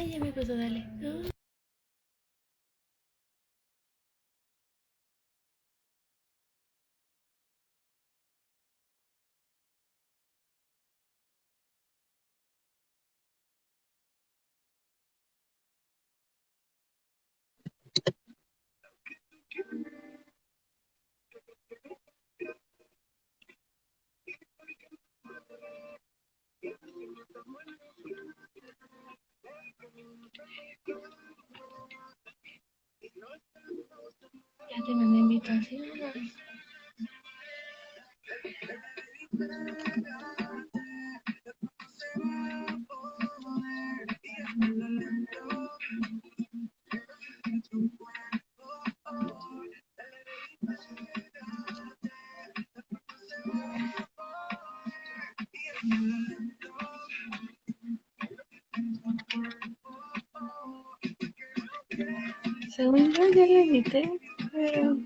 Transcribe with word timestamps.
Ay, 0.00 0.12
ya 0.12 0.18
me 0.18 0.32
pasó, 0.32 0.56
dale. 0.56 0.82
Ya 34.70 34.84
te 34.84 34.94
mandé 34.94 35.18
invitación. 35.18 35.82
Según 62.80 63.12
yo 63.12 63.28
ya 63.28 63.44
le 63.44 63.60
invité, 63.66 64.10
pero... 64.52 64.96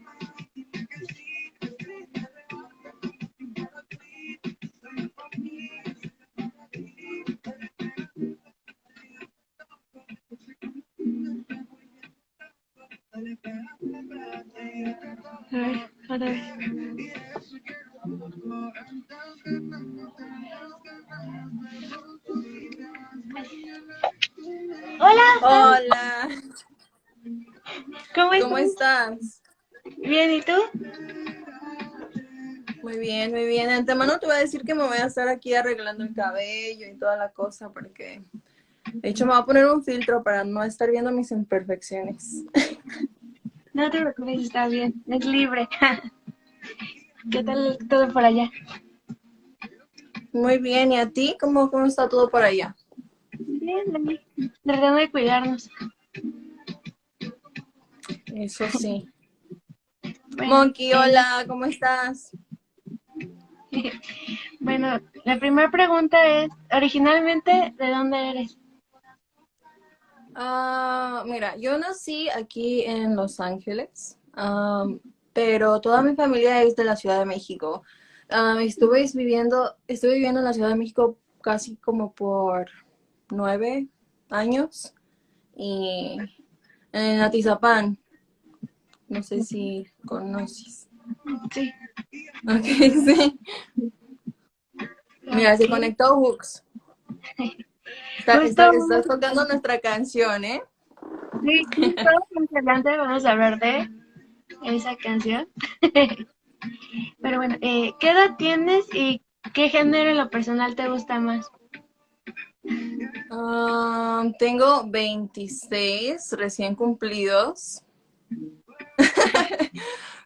bien, 33.29 33.33
muy 33.33 33.49
bien. 33.49 33.69
De 33.69 33.75
antemano 33.75 34.19
te 34.19 34.27
voy 34.27 34.37
a 34.37 34.41
decir 34.41 34.63
que 34.63 34.75
me 34.75 34.85
voy 34.85 34.99
a 34.99 35.07
estar 35.07 35.29
aquí 35.29 35.55
arreglando 35.55 36.05
el 36.05 36.15
cabello 36.15 36.87
y 36.87 36.99
toda 36.99 37.17
la 37.17 37.31
cosa 37.31 37.71
porque 37.71 38.23
de 38.93 39.09
hecho 39.09 39.27
me 39.27 39.33
voy 39.33 39.43
a 39.43 39.47
poner 39.47 39.67
un 39.67 39.83
filtro 39.83 40.23
para 40.23 40.45
no 40.45 40.63
estar 40.63 40.91
viendo 40.91 41.11
mis 41.11 41.31
imperfecciones. 41.31 42.45
No 43.73 43.91
te 43.91 44.01
preocupes, 44.01 44.41
está 44.41 44.69
bien, 44.69 45.03
es 45.09 45.25
libre. 45.25 45.69
¿Qué 47.31 47.43
tal 47.43 47.79
todo 47.89 48.13
por 48.13 48.25
allá? 48.25 48.51
Muy 50.33 50.59
bien, 50.59 50.93
¿y 50.93 50.99
a 50.99 51.11
ti? 51.11 51.37
¿Cómo, 51.41 51.71
cómo 51.71 51.87
está 51.87 52.09
todo 52.09 52.31
por 52.31 52.43
allá? 52.43 52.77
Bien, 53.39 53.93
Dani. 53.93 54.21
Tratando 54.63 55.01
de 55.01 55.11
cuidarnos. 55.11 55.71
Eso 58.35 58.67
sí. 58.79 59.09
Bueno, 60.37 60.55
Monkey, 60.55 60.91
eh, 60.91 60.97
hola, 60.97 61.45
¿cómo 61.47 61.65
estás? 61.65 62.33
Bueno, 64.61 65.01
la 65.25 65.39
primera 65.39 65.71
pregunta 65.71 66.27
es, 66.27 66.51
originalmente, 66.73 67.75
¿de 67.77 67.91
dónde 67.91 68.31
eres? 68.31 68.59
Ah, 70.35 71.23
mira, 71.27 71.57
yo 71.57 71.79
nací 71.79 72.29
aquí 72.31 72.83
en 72.83 73.15
Los 73.15 73.41
Ángeles, 73.41 74.19
pero 75.33 75.81
toda 75.81 76.03
mi 76.03 76.15
familia 76.15 76.63
es 76.63 76.75
de 76.77 76.85
la 76.85 76.97
Ciudad 76.97 77.19
de 77.19 77.27
México. 77.27 77.83
Estuve 78.61 79.07
viviendo, 79.15 79.77
estuve 79.87 80.15
viviendo 80.15 80.41
en 80.41 80.47
la 80.47 80.55
Ciudad 80.55 80.71
de 80.71 80.77
México 80.77 81.19
casi 81.43 81.77
como 81.77 82.15
por 82.15 82.71
nueve 83.31 83.89
años 84.31 84.95
y 85.55 86.17
en 86.91 87.21
Atizapán, 87.21 87.99
no 89.09 89.23
sé 89.23 89.43
si 89.43 89.87
conoces. 90.07 90.89
Sí. 91.53 91.71
Ok, 92.49 92.65
sí. 92.65 93.41
Mira, 95.23 95.57
se 95.57 95.69
conectó 95.69 96.15
Hooks. 96.17 96.63
Está, 98.19 98.45
está- 98.45 98.71
estás 98.71 99.07
tocando 99.07 99.47
nuestra 99.47 99.79
canción, 99.81 100.45
¿eh? 100.45 100.63
Sí, 101.43 101.63
más 102.05 102.51
adelante 102.53 102.97
vamos 102.97 103.25
a 103.25 103.31
hablar 103.33 103.59
de 103.59 103.89
esa 104.65 104.97
canción. 104.97 105.49
Pero 107.23 107.39
bueno, 107.39 107.57
eh, 107.61 107.93
¿qué 107.99 108.11
edad 108.11 108.37
tienes 108.37 108.87
y 108.95 109.23
qué 109.53 109.69
género 109.69 110.11
en 110.11 110.19
lo 110.19 110.31
personal 110.31 110.75
te 110.75 110.89
gusta 110.89 111.19
más? 111.21 111.51
Ah, 113.31 114.25
tengo 114.39 114.85
26 114.87 116.33
recién 116.33 116.75
cumplidos. 116.75 117.83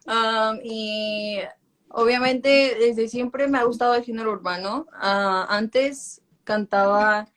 Um, 0.07 0.59
y 0.65 1.39
obviamente 1.91 2.77
desde 2.79 3.09
siempre 3.09 3.49
me 3.49 3.59
ha 3.59 3.65
gustado 3.65 3.95
el 3.95 4.05
género 4.05 4.33
urbano. 4.33 4.87
Ah, 4.93 5.47
antes 5.49 6.23
cantaba 6.45 7.29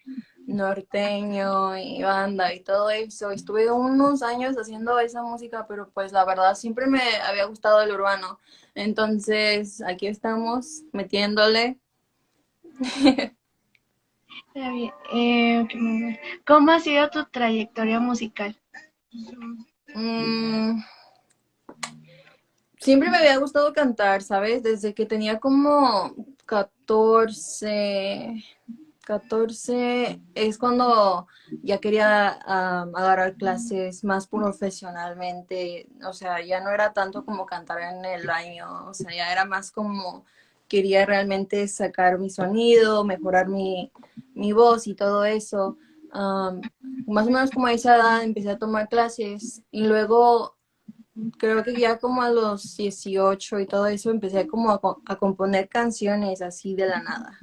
norteño 0.47 1.78
y 1.78 2.01
banda 2.03 2.53
y 2.53 2.61
todo 2.61 2.90
eso. 2.90 3.31
Estuve 3.31 3.72
unos 3.72 4.22
años 4.22 4.56
haciendo 4.57 5.00
esa 5.00 5.23
música, 5.23 5.66
pero 5.67 5.90
pues 5.90 6.11
la 6.11 6.25
verdad 6.25 6.56
siempre 6.56 6.88
me 6.88 7.01
había 7.25 7.45
gustado 7.45 7.81
el 7.81 7.91
urbano. 7.91 8.40
Entonces 8.75 9.81
aquí 9.81 10.07
estamos 10.07 10.84
metiéndole. 10.91 11.79
Está 14.53 14.69
bien. 14.72 14.91
Eh. 15.13 16.19
¿Cómo 16.45 16.72
ha 16.72 16.79
sido 16.79 17.09
tu 17.09 17.25
trayectoria 17.25 18.00
musical? 18.00 18.59
Mm, 19.94 20.81
siempre 22.81 23.09
me 23.09 23.18
había 23.18 23.38
gustado 23.38 23.72
cantar, 23.74 24.24
¿sabes? 24.24 24.64
Desde 24.64 24.94
que 24.94 25.06
tenía 25.06 25.40
como 25.40 26.14
14, 26.46 28.44
14 29.06 30.19
es 30.36 30.58
cuando 30.58 31.28
ya 31.64 31.78
quería 31.78 32.40
um, 32.46 32.96
agarrar 32.96 33.36
clases 33.36 34.03
más 34.03 34.28
profesionalmente, 34.28 35.88
o 36.06 36.14
sea, 36.14 36.44
ya 36.44 36.59
no 36.59 36.72
era 36.72 36.91
tanto 36.91 37.24
como 37.24 37.46
cantar 37.46 37.81
en 37.81 38.03
el 38.03 38.30
año, 38.30 38.88
o 38.88 38.94
sea, 38.94 39.16
ya 39.16 39.31
era 39.31 39.46
más 39.46 39.72
como 39.72 40.25
quería 40.68 41.06
realmente 41.06 41.68
sacar 41.68 42.18
mi 42.18 42.30
sonido, 42.30 43.03
mejorar 43.03 43.47
mi, 43.47 43.91
mi 44.34 44.53
voz 44.53 44.88
y 44.88 44.96
todo 44.96 45.25
eso. 45.25 45.78
Más 46.14 47.28
o 47.28 47.30
menos 47.30 47.52
como 47.52 47.68
a 47.68 47.74
esa 47.74 47.96
edad 47.96 48.24
empecé 48.24 48.50
a 48.50 48.58
tomar 48.58 48.90
clases 48.90 49.62
y 49.70 49.86
luego 49.86 50.56
creo 51.38 51.63
que 51.63 51.73
ya 51.79 51.97
como 51.99 52.22
a 52.22 52.29
los 52.31 52.77
18 52.77 53.59
y 53.59 53.66
todo 53.66 53.88
eso 53.88 54.09
empecé 54.11 54.47
como 54.47 54.72
a, 54.72 54.79
co- 54.79 55.01
a 55.05 55.16
componer 55.17 55.67
canciones 55.69 56.41
así 56.41 56.75
de 56.75 56.88
la 56.88 57.01
nada. 57.01 57.39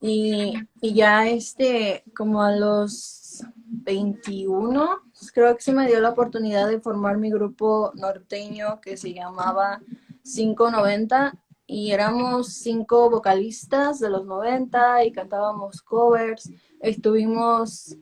Y, 0.00 0.54
y 0.80 0.94
ya 0.94 1.28
este, 1.28 2.04
como 2.16 2.42
a 2.42 2.52
los 2.56 3.44
21, 3.66 5.00
creo 5.34 5.56
que 5.56 5.62
se 5.62 5.72
me 5.72 5.86
dio 5.86 6.00
la 6.00 6.10
oportunidad 6.10 6.68
de 6.68 6.80
formar 6.80 7.18
mi 7.18 7.30
grupo 7.30 7.92
norteño 7.94 8.80
que 8.80 8.96
se 8.96 9.12
llamaba 9.12 9.80
590 10.24 11.34
y 11.66 11.90
éramos 11.90 12.48
cinco 12.54 13.10
vocalistas 13.10 13.98
de 14.00 14.10
los 14.10 14.24
90 14.26 15.04
y 15.04 15.12
cantábamos 15.12 15.82
covers. 15.82 16.50
Estuvimos 16.80 17.96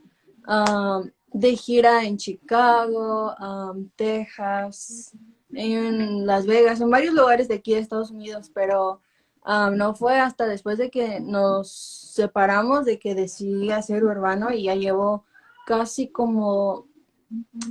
um, 0.47 1.09
de 1.32 1.56
gira 1.56 2.05
en 2.05 2.17
Chicago, 2.17 3.35
um, 3.41 3.88
Texas, 3.97 5.15
en 5.53 6.27
Las 6.27 6.47
Vegas, 6.47 6.81
en 6.81 6.91
varios 6.91 7.15
lugares 7.15 7.49
de 7.49 7.56
aquí 7.56 7.75
de 7.75 7.81
Estados 7.81 8.11
Unidos, 8.11 8.50
pero 8.55 9.00
um, 9.47 9.75
no 9.77 9.94
fue 9.94 10.19
hasta 10.19 10.47
después 10.47 10.79
de 10.79 10.91
que 10.91 11.21
nos 11.21 11.71
separamos 11.71 12.85
de 12.85 12.99
que 12.99 13.15
decidí 13.15 13.71
hacer 13.71 14.05
urbano 14.05 14.53
y 14.53 14.65
ya 14.65 14.75
llevo 14.75 15.25
casi 15.67 16.09
como, 16.09 16.87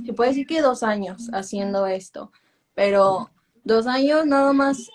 se 0.04 0.12
puede 0.12 0.30
decir 0.30 0.46
que 0.46 0.62
dos 0.62 0.82
años 0.82 1.28
haciendo 1.32 1.86
esto, 1.86 2.32
pero 2.74 3.30
dos 3.64 3.86
años 3.86 4.26
nada 4.26 4.52
más, 4.52 4.88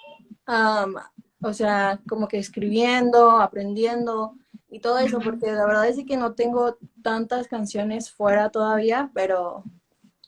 um, 0.47 0.95
o 1.41 1.53
sea, 1.53 1.99
como 2.07 2.27
que 2.27 2.39
escribiendo, 2.39 3.31
aprendiendo 3.31 4.35
y 4.75 4.79
todo 4.81 4.99
eso, 4.99 5.21
porque 5.21 5.53
la 5.53 5.65
verdad 5.65 5.87
es 5.87 6.03
que 6.05 6.17
no 6.17 6.33
tengo 6.33 6.77
tantas 7.01 7.47
canciones 7.47 8.11
fuera 8.11 8.49
todavía, 8.49 9.09
pero 9.13 9.63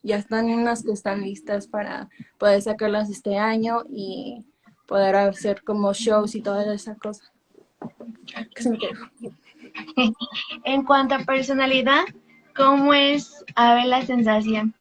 ya 0.04 0.16
están 0.16 0.46
unas 0.46 0.86
que 0.86 0.94
están 0.94 1.22
listas 1.22 1.68
para 1.68 2.08
poder 2.38 2.62
sacarlas 2.62 3.10
este 3.10 3.38
año 3.38 3.84
y 3.90 4.46
poder 4.88 5.18
hacer 5.18 5.66
como 5.66 5.92
shows 5.92 6.34
y 6.34 6.42
toda 6.42 6.74
esa 6.74 6.96
cosa. 6.96 7.30
En 10.64 10.84
cuanto 10.84 11.16
a 11.16 11.20
personalidad, 11.20 12.06
¿cómo 12.56 12.94
es 12.94 13.44
a 13.54 13.76
ver 13.76 13.86
la 13.88 14.06
sensación? 14.06 14.74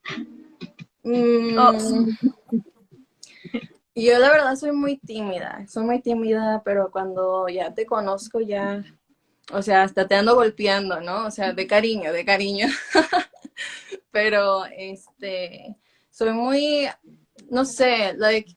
Mm, 1.03 1.59
oh. 1.59 2.07
Yo 3.97 4.19
la 4.19 4.31
verdad 4.31 4.55
soy 4.55 4.73
muy 4.73 4.97
tímida, 4.99 5.67
soy 5.67 5.85
muy 5.85 6.01
tímida, 6.01 6.63
pero 6.65 6.91
cuando 6.91 7.49
ya 7.49 7.75
te 7.75 7.85
conozco 7.85 8.41
ya, 8.41 8.85
o 9.53 9.63
sea, 9.63 9.83
hasta 9.83 10.09
te 10.09 10.15
ando 10.15 10.35
golpeando, 10.35 11.01
¿no? 11.01 11.27
O 11.27 11.31
sea, 11.31 11.53
de 11.53 11.67
cariño, 11.67 12.13
de 12.13 12.25
cariño. 12.25 12.67
pero, 14.11 14.65
este, 14.67 15.77
soy 16.11 16.33
muy, 16.33 16.89
no 17.51 17.65
sé, 17.65 18.15
like, 18.17 18.57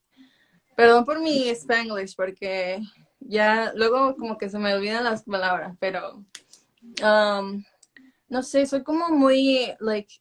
perdón 0.75 1.05
por 1.05 1.19
mi 1.19 1.49
spanglish, 1.49 2.15
porque 2.15 2.81
ya 3.19 3.73
luego 3.75 4.15
como 4.15 4.37
que 4.37 4.49
se 4.49 4.59
me 4.59 4.73
olvidan 4.73 5.03
las 5.03 5.23
palabras, 5.23 5.75
pero, 5.79 6.23
um, 7.03 7.63
no 8.29 8.43
sé, 8.43 8.65
soy 8.65 8.83
como 8.83 9.09
muy, 9.09 9.73
like, 9.79 10.15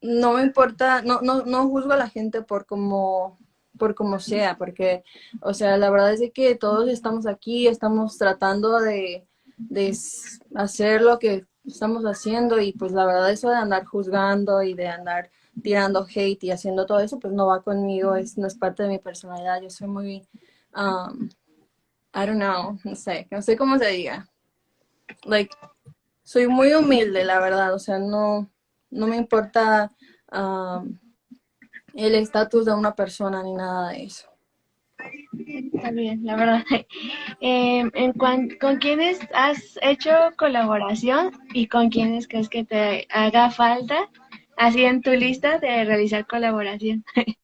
no 0.00 0.34
me 0.34 0.42
importa, 0.42 1.02
no, 1.02 1.20
no, 1.20 1.44
no 1.44 1.68
juzgo 1.68 1.92
a 1.92 1.96
la 1.96 2.08
gente 2.08 2.42
por 2.42 2.66
como 2.66 3.38
por 3.76 3.94
como 3.94 4.18
sea, 4.20 4.56
porque, 4.56 5.04
o 5.42 5.54
sea, 5.54 5.76
la 5.76 5.90
verdad 5.90 6.14
es 6.14 6.32
que 6.32 6.54
todos 6.54 6.88
estamos 6.88 7.26
aquí, 7.26 7.66
estamos 7.66 8.16
tratando 8.18 8.78
de, 8.80 9.26
de 9.56 9.96
hacer 10.54 11.02
lo 11.02 11.18
que 11.18 11.46
estamos 11.66 12.04
haciendo 12.04 12.60
y 12.60 12.72
pues 12.72 12.92
la 12.92 13.06
verdad 13.06 13.30
eso 13.30 13.50
de 13.50 13.56
andar 13.56 13.84
juzgando 13.84 14.62
y 14.62 14.74
de 14.74 14.88
andar 14.88 15.30
tirando 15.62 16.06
hate 16.08 16.44
y 16.44 16.50
haciendo 16.50 16.86
todo 16.86 17.00
eso, 17.00 17.18
pues 17.18 17.32
no 17.32 17.46
va 17.46 17.62
conmigo, 17.62 18.14
es, 18.14 18.36
no 18.36 18.46
es 18.46 18.54
parte 18.54 18.82
de 18.82 18.90
mi 18.90 18.98
personalidad, 18.98 19.60
yo 19.62 19.70
soy 19.70 19.88
muy, 19.88 20.28
um, 20.76 21.28
I 22.14 22.26
don't 22.26 22.36
know, 22.36 22.78
no 22.84 22.94
sé, 22.94 23.26
no 23.30 23.42
sé 23.42 23.56
cómo 23.56 23.78
se 23.78 23.88
diga, 23.88 24.28
like, 25.24 25.54
soy 26.22 26.46
muy 26.46 26.74
humilde, 26.74 27.24
la 27.24 27.40
verdad, 27.40 27.72
o 27.74 27.78
sea, 27.78 27.98
no, 27.98 28.50
no 28.90 29.06
me 29.06 29.16
importa 29.16 29.92
um, 30.32 30.98
el 31.94 32.14
estatus 32.14 32.66
de 32.66 32.74
una 32.74 32.94
persona 32.94 33.42
ni 33.42 33.54
nada 33.54 33.90
de 33.90 34.04
eso. 34.04 34.28
Está 35.46 35.90
bien, 35.90 36.24
la 36.24 36.36
verdad. 36.36 36.64
Eh, 37.40 37.84
en 37.92 38.12
¿Con 38.14 38.76
quiénes 38.80 39.18
has 39.34 39.78
hecho 39.82 40.10
colaboración 40.38 41.32
y 41.52 41.68
con 41.68 41.90
quiénes 41.90 42.26
crees 42.26 42.48
que 42.48 42.64
te 42.64 43.06
haga 43.10 43.50
falta, 43.50 44.08
así 44.56 44.84
en 44.84 45.02
tu 45.02 45.10
lista 45.10 45.58
de 45.58 45.84
realizar 45.84 46.26
colaboración? 46.26 47.04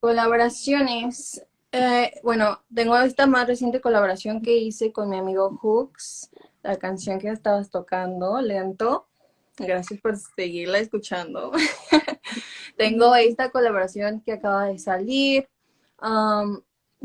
colaboraciones. 0.00 1.44
Eh, 1.72 2.12
bueno, 2.22 2.62
tengo 2.72 2.96
esta 2.98 3.26
más 3.26 3.46
reciente 3.46 3.80
colaboración 3.80 4.42
que 4.42 4.56
hice 4.56 4.92
con 4.92 5.08
mi 5.08 5.16
amigo 5.16 5.56
Hooks, 5.56 6.30
la 6.62 6.76
canción 6.76 7.18
que 7.18 7.30
estabas 7.30 7.70
tocando, 7.70 8.40
Lento. 8.40 9.08
Gracias 9.56 10.00
por 10.00 10.16
seguirla 10.16 10.78
escuchando. 10.78 11.52
tengo 12.76 13.14
esta 13.14 13.50
colaboración 13.50 14.20
que 14.20 14.32
acaba 14.32 14.66
de 14.66 14.78
salir. 14.78 15.48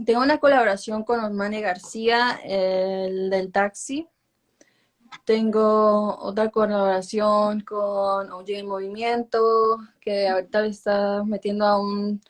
tengo 0.05 0.21
una 0.21 0.39
colaboración 0.39 1.03
con 1.03 1.23
Osmane 1.23 1.61
García, 1.61 2.39
el 2.43 3.29
del 3.29 3.51
taxi. 3.51 4.07
Tengo 5.25 6.17
otra 6.19 6.49
colaboración 6.49 7.61
con 7.61 8.31
OJ 8.31 8.49
en 8.49 8.67
Movimiento, 8.67 9.77
que 9.99 10.27
ahorita 10.27 10.61
le 10.61 10.69
está 10.69 11.23
metiendo 11.23 11.65
a 11.65 11.79
un 11.79 12.21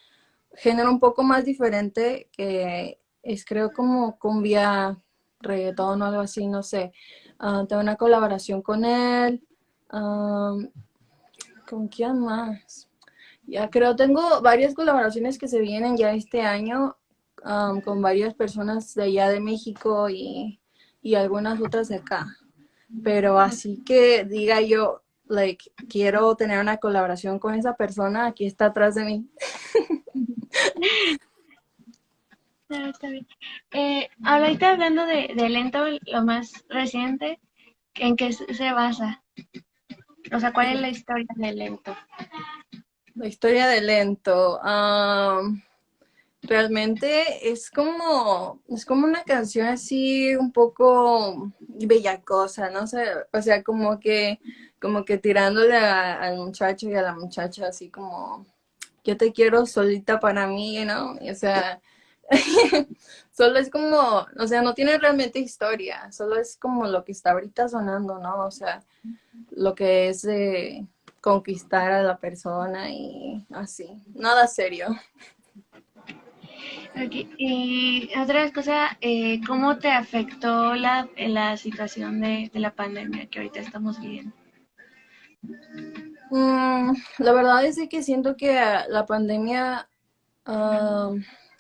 género 0.56 0.90
un 0.90 1.00
poco 1.00 1.24
más 1.24 1.46
diferente, 1.46 2.30
que 2.32 3.00
es 3.24 3.46
creo 3.46 3.72
como 3.74 4.18
cumbia, 4.18 4.98
reggaetón 5.40 6.02
o 6.02 6.06
algo 6.06 6.22
así, 6.22 6.48
no 6.48 6.64
sé. 6.64 6.92
Ah, 7.38 7.66
tengo 7.68 7.82
una 7.82 7.96
colaboración 7.96 8.62
con 8.62 8.86
él. 8.86 9.44
¿Con 9.90 11.88
quién 11.88 12.20
más? 12.20 12.89
Ya 13.50 13.69
creo, 13.69 13.96
tengo 13.96 14.42
varias 14.42 14.74
colaboraciones 14.75 15.40
que 15.40 15.48
se 15.48 15.60
vienen 15.60 15.98
ya 15.98 16.12
este 16.13 16.42
año 16.42 16.98
con 17.84 18.01
varias 18.01 18.34
personas 18.34 18.94
de 18.94 19.04
allá 19.04 19.30
de 19.30 19.40
México 19.40 20.10
y, 20.10 20.60
y 21.01 21.16
algunas 21.16 21.60
otras 21.62 21.88
de 21.90 21.96
acá. 21.96 22.28
Pero 23.04 23.40
así 23.40 23.81
que 23.86 24.25
diga 24.25 24.62
yo, 24.62 25.01
like, 25.28 25.72
quiero 25.90 26.36
tener 26.36 26.60
una 26.60 26.78
colaboración 26.78 27.40
con 27.40 27.56
esa 27.56 27.75
persona, 27.75 28.28
aquí 28.28 28.46
está 28.46 28.66
atrás 28.66 28.96
de 28.96 29.06
mí. 29.06 29.30
está 32.69 33.10
bien. 33.10 33.28
Eh, 33.72 34.10
ahorita 34.24 34.72
hablando 34.72 35.06
de, 35.06 35.31
de 35.36 35.50
Lento, 35.50 35.86
lo 36.06 36.24
más 36.24 36.66
reciente, 36.69 37.40
¿en 37.95 38.16
qué 38.16 38.34
se 38.34 38.72
basa? 38.74 39.24
O 40.31 40.40
sea, 40.40 40.54
¿cuál 40.54 40.75
es 40.75 40.81
la 40.81 40.90
historia 40.90 41.28
de 41.36 41.54
Lento? 41.54 41.95
La 43.19 43.27
historia 43.27 43.68
de 43.68 43.81
Lento. 43.81 44.62
realmente 46.42 47.51
es 47.51 47.69
como, 47.69 48.62
es 48.69 48.86
como 48.86 49.06
una 49.06 49.25
canción 49.25 49.68
así 49.68 50.38
un 50.38 50.54
poco 50.54 51.51
bellacosa, 51.60 52.69
¿no? 52.69 52.83
o 52.83 53.42
sea, 53.42 53.62
como 53.63 54.00
que, 54.00 54.39
como 54.81 55.04
que 55.04 55.18
tirándole 55.18 55.75
al 55.75 56.38
muchacho 56.38 56.88
y 56.88 56.95
a 56.95 57.01
la 57.01 57.13
muchacha 57.13 57.68
así 57.68 57.89
como, 57.89 58.45
yo 59.04 59.18
te 59.18 59.33
quiero 59.33 59.66
solita 59.66 60.21
para 60.21 60.48
mí, 60.48 60.86
¿no? 60.86 61.18
o 61.21 61.36
sea, 61.36 61.81
solo 63.31 63.60
es 63.60 63.69
como, 63.69 64.27
o 64.39 64.48
sea, 64.48 64.62
no 64.62 64.74
tiene 64.74 64.98
realmente 64.98 65.39
historia, 65.39 66.10
solo 66.13 66.38
es 66.38 66.56
como 66.56 66.88
lo 66.88 67.04
que 67.04 67.12
está 67.12 67.31
ahorita 67.31 67.68
sonando, 67.68 68.18
¿no? 68.19 68.45
O 68.45 68.51
sea, 68.51 68.81
lo 69.51 69.75
que 69.75 70.07
es 70.07 70.21
de 70.21 70.88
conquistar 71.21 71.92
a 71.92 72.04
la 72.04 72.18
persona 72.18 72.89
y 72.89 73.45
así, 73.51 73.88
nada 74.13 74.48
serio. 74.48 74.88
Y 77.38 78.10
otra 78.19 78.51
cosa, 78.51 78.98
eh, 79.00 79.39
¿cómo 79.45 79.77
te 79.77 79.89
afectó 79.89 80.75
la, 80.75 81.07
la 81.18 81.56
situación 81.57 82.19
de, 82.19 82.51
la 82.54 82.74
pandemia 82.74 83.27
que 83.27 83.40
ahorita 83.40 83.59
estamos 83.59 83.99
viviendo? 83.99 84.35
Mm, 86.31 86.94
la 87.19 87.31
verdad 87.31 87.66
es 87.66 87.80
que 87.90 88.04
siento 88.04 88.35
que 88.35 88.54
la 88.54 89.06
pandemia 89.06 89.88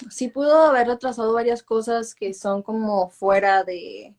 sí 0.09 0.29
pudo 0.29 0.63
haber 0.63 0.87
retrasado 0.87 1.33
varias 1.33 1.63
cosas 1.63 2.15
que 2.15 2.33
son 2.33 2.63
como 2.63 3.09
fuera 3.09 3.63
de 3.63 4.15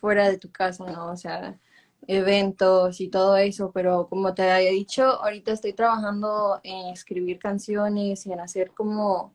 fuera 0.00 0.28
de 0.28 0.38
tu 0.38 0.50
casa, 0.50 0.84
¿no? 0.84 1.06
O 1.12 1.16
sea, 1.16 1.58
eventos 2.06 3.00
y 3.00 3.08
todo 3.08 3.36
eso, 3.36 3.72
pero 3.72 4.08
como 4.08 4.34
te 4.34 4.50
había 4.50 4.70
dicho, 4.70 5.04
ahorita 5.04 5.52
estoy 5.52 5.72
trabajando 5.72 6.60
en 6.62 6.88
escribir 6.88 7.38
canciones 7.38 8.26
y 8.26 8.32
en 8.32 8.40
hacer 8.40 8.72
como 8.72 9.34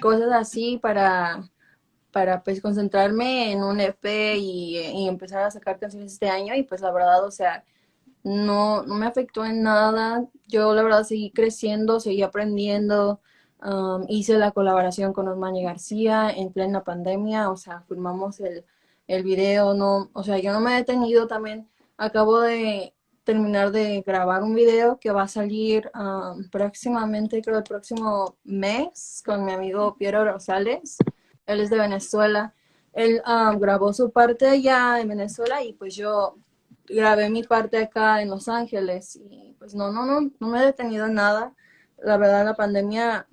cosas 0.00 0.30
así 0.32 0.78
para, 0.78 1.48
para 2.12 2.42
pues 2.42 2.60
concentrarme 2.60 3.52
en 3.52 3.62
un 3.62 3.80
EP 3.80 4.36
y, 4.36 5.06
empezar 5.08 5.42
a 5.42 5.50
sacar 5.50 5.78
canciones 5.78 6.12
este 6.12 6.28
año 6.28 6.54
y 6.54 6.62
pues 6.62 6.80
la 6.80 6.92
verdad, 6.92 7.24
o 7.24 7.30
sea, 7.30 7.64
no, 8.22 8.82
no 8.82 8.94
me 8.94 9.06
afectó 9.06 9.44
en 9.44 9.62
nada. 9.62 10.24
Yo 10.46 10.74
la 10.74 10.82
verdad 10.82 11.04
seguí 11.04 11.30
creciendo, 11.30 12.00
seguí 12.00 12.22
aprendiendo. 12.22 13.20
Um, 13.62 14.04
hice 14.08 14.38
la 14.38 14.52
colaboración 14.52 15.12
con 15.12 15.28
Osmani 15.28 15.64
García 15.64 16.30
en 16.30 16.52
plena 16.52 16.84
pandemia, 16.84 17.50
o 17.50 17.56
sea, 17.56 17.82
filmamos 17.88 18.38
el, 18.40 18.64
el 19.08 19.24
video, 19.24 19.74
no, 19.74 20.10
o 20.12 20.22
sea, 20.22 20.38
yo 20.38 20.52
no 20.52 20.60
me 20.60 20.74
he 20.74 20.76
detenido 20.76 21.26
también 21.26 21.68
Acabo 22.00 22.40
de 22.40 22.94
terminar 23.24 23.72
de 23.72 24.02
grabar 24.02 24.44
un 24.44 24.54
video 24.54 25.00
que 25.00 25.10
va 25.10 25.24
a 25.24 25.28
salir 25.28 25.90
um, 25.96 26.48
próximamente, 26.48 27.42
creo 27.42 27.58
el 27.58 27.64
próximo 27.64 28.38
mes, 28.44 29.20
con 29.26 29.44
mi 29.44 29.50
amigo 29.50 29.96
Piero 29.96 30.24
Rosales. 30.24 30.96
Él 31.44 31.60
es 31.60 31.70
de 31.70 31.76
Venezuela. 31.76 32.54
Él 32.92 33.20
um, 33.26 33.58
grabó 33.58 33.92
su 33.92 34.12
parte 34.12 34.46
allá 34.46 35.00
en 35.00 35.08
Venezuela 35.08 35.62
y 35.64 35.72
pues 35.72 35.96
yo 35.96 36.36
grabé 36.86 37.28
mi 37.30 37.42
parte 37.42 37.78
acá 37.78 38.22
en 38.22 38.30
Los 38.30 38.48
Ángeles. 38.48 39.16
Y 39.16 39.56
pues 39.58 39.74
no, 39.74 39.90
no, 39.90 40.06
no, 40.06 40.30
no 40.38 40.48
me 40.48 40.62
he 40.62 40.66
detenido 40.66 41.06
en 41.06 41.14
nada. 41.14 41.52
La 41.98 42.16
verdad, 42.16 42.44
la 42.44 42.54
pandemia 42.54 43.26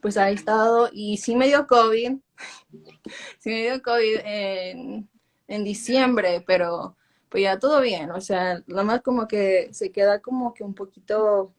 pues 0.00 0.16
ha 0.16 0.30
estado 0.30 0.90
y 0.92 1.16
sí 1.16 1.34
me 1.34 1.48
dio 1.48 1.66
COVID. 1.66 2.18
sí 3.40 3.50
me 3.50 3.62
dio 3.62 3.82
COVID 3.82 4.20
en, 4.24 5.10
en 5.48 5.64
diciembre, 5.64 6.44
pero 6.46 6.96
pues 7.36 7.44
ya 7.44 7.58
todo 7.58 7.82
bien, 7.82 8.10
o 8.12 8.20
sea, 8.22 8.62
nada 8.66 8.82
más 8.82 9.02
como 9.02 9.28
que 9.28 9.68
se 9.74 9.92
queda 9.92 10.20
como 10.20 10.54
que 10.54 10.64
un 10.64 10.72
poquito 10.72 11.52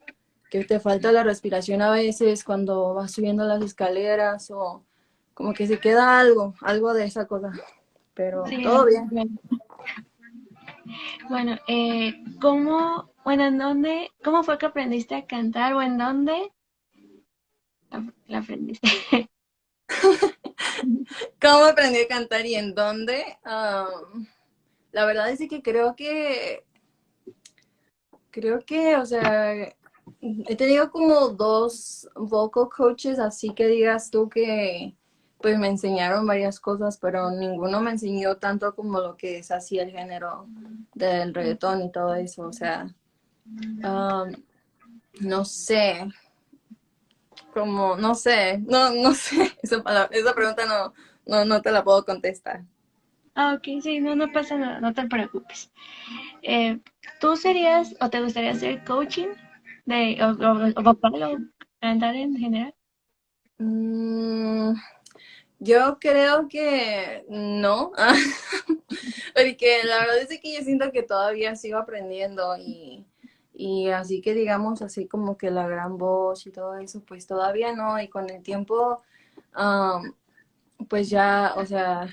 que 0.50 0.64
te 0.64 0.80
falta 0.80 1.12
la 1.12 1.22
respiración 1.22 1.82
a 1.82 1.90
veces 1.92 2.42
cuando 2.42 2.94
vas 2.94 3.12
subiendo 3.12 3.44
las 3.44 3.62
escaleras 3.62 4.50
o 4.50 4.84
como 5.34 5.54
que 5.54 5.68
se 5.68 5.78
queda 5.78 6.18
algo, 6.18 6.52
algo 6.62 6.92
de 6.94 7.04
esa 7.04 7.28
cosa. 7.28 7.52
pero 8.12 8.42
todo 8.60 8.86
bien. 8.86 9.38
Bueno, 11.28 11.56
eh, 11.68 12.24
¿cómo, 12.40 13.12
bueno, 13.22 13.44
en 13.44 13.58
dónde, 13.58 14.10
cómo 14.24 14.42
fue 14.42 14.58
que 14.58 14.66
aprendiste 14.66 15.14
a 15.14 15.26
cantar 15.26 15.74
o 15.74 15.82
en 15.82 15.96
dónde 15.96 16.50
la, 18.26 18.38
aprendiste? 18.38 18.88
¿Cómo 21.40 21.64
aprendí 21.66 22.00
a 22.00 22.08
cantar 22.08 22.46
y 22.46 22.54
en 22.56 22.74
dónde? 22.74 23.22
Um, 23.44 24.26
la 24.92 25.04
verdad 25.04 25.30
es 25.30 25.38
que 25.48 25.62
creo 25.62 25.94
que, 25.96 26.64
creo 28.30 28.64
que, 28.64 28.96
o 28.96 29.06
sea, 29.06 29.54
he 30.20 30.56
tenido 30.56 30.90
como 30.90 31.28
dos 31.28 32.08
vocal 32.14 32.68
coaches, 32.74 33.18
así 33.18 33.50
que 33.50 33.66
digas 33.66 34.10
tú 34.10 34.28
que 34.28 34.94
pues 35.40 35.58
me 35.58 35.68
enseñaron 35.68 36.26
varias 36.26 36.58
cosas, 36.58 36.98
pero 36.98 37.30
ninguno 37.30 37.80
me 37.80 37.92
enseñó 37.92 38.36
tanto 38.38 38.74
como 38.74 38.98
lo 38.98 39.16
que 39.16 39.38
es 39.38 39.50
así 39.50 39.78
el 39.78 39.90
género 39.90 40.46
del 40.94 41.32
reggaetón 41.32 41.82
y 41.82 41.92
todo 41.92 42.14
eso. 42.16 42.48
O 42.48 42.52
sea, 42.52 42.92
um, 43.46 44.32
no 45.20 45.44
sé, 45.44 46.08
como, 47.54 47.96
no 47.96 48.14
sé, 48.14 48.58
no, 48.58 48.90
no 48.90 49.14
sé, 49.14 49.52
esa, 49.62 50.08
esa 50.10 50.34
pregunta 50.34 50.66
no, 50.66 50.92
no, 51.26 51.44
no 51.44 51.62
te 51.62 51.70
la 51.70 51.84
puedo 51.84 52.04
contestar. 52.04 52.64
Ah, 53.40 53.54
ok, 53.54 53.80
sí, 53.80 54.00
no, 54.00 54.16
no 54.16 54.32
pasa 54.32 54.58
nada, 54.58 54.80
no 54.80 54.92
te 54.92 55.06
preocupes. 55.06 55.70
Eh, 56.42 56.80
¿Tú 57.20 57.36
serías 57.36 57.94
o 58.00 58.10
te 58.10 58.20
gustaría 58.20 58.50
hacer 58.50 58.82
coaching 58.82 59.28
de, 59.86 60.18
o, 60.20 60.30
o, 60.30 60.90
o 60.90 60.98
cantar 61.80 62.16
en 62.16 62.36
general? 62.36 62.74
Mm, 63.58 64.72
yo 65.60 65.98
creo 66.00 66.48
que 66.48 67.24
no, 67.28 67.92
porque 69.36 69.84
la 69.84 70.00
verdad 70.00 70.18
es 70.18 70.40
que 70.40 70.56
yo 70.56 70.62
siento 70.62 70.90
que 70.90 71.04
todavía 71.04 71.54
sigo 71.54 71.78
aprendiendo 71.78 72.56
y, 72.56 73.06
así 73.90 74.20
que 74.20 74.34
digamos 74.34 74.82
así 74.82 75.06
como 75.06 75.36
que 75.38 75.52
la 75.52 75.68
gran 75.68 75.96
voz 75.96 76.44
y 76.44 76.50
todo 76.50 76.76
eso, 76.76 77.04
pues 77.06 77.28
todavía 77.28 77.72
no 77.72 78.02
y 78.02 78.08
con 78.08 78.28
el 78.30 78.42
tiempo, 78.42 79.00
pues 80.88 81.08
ya, 81.08 81.54
o 81.56 81.64
sea, 81.64 82.08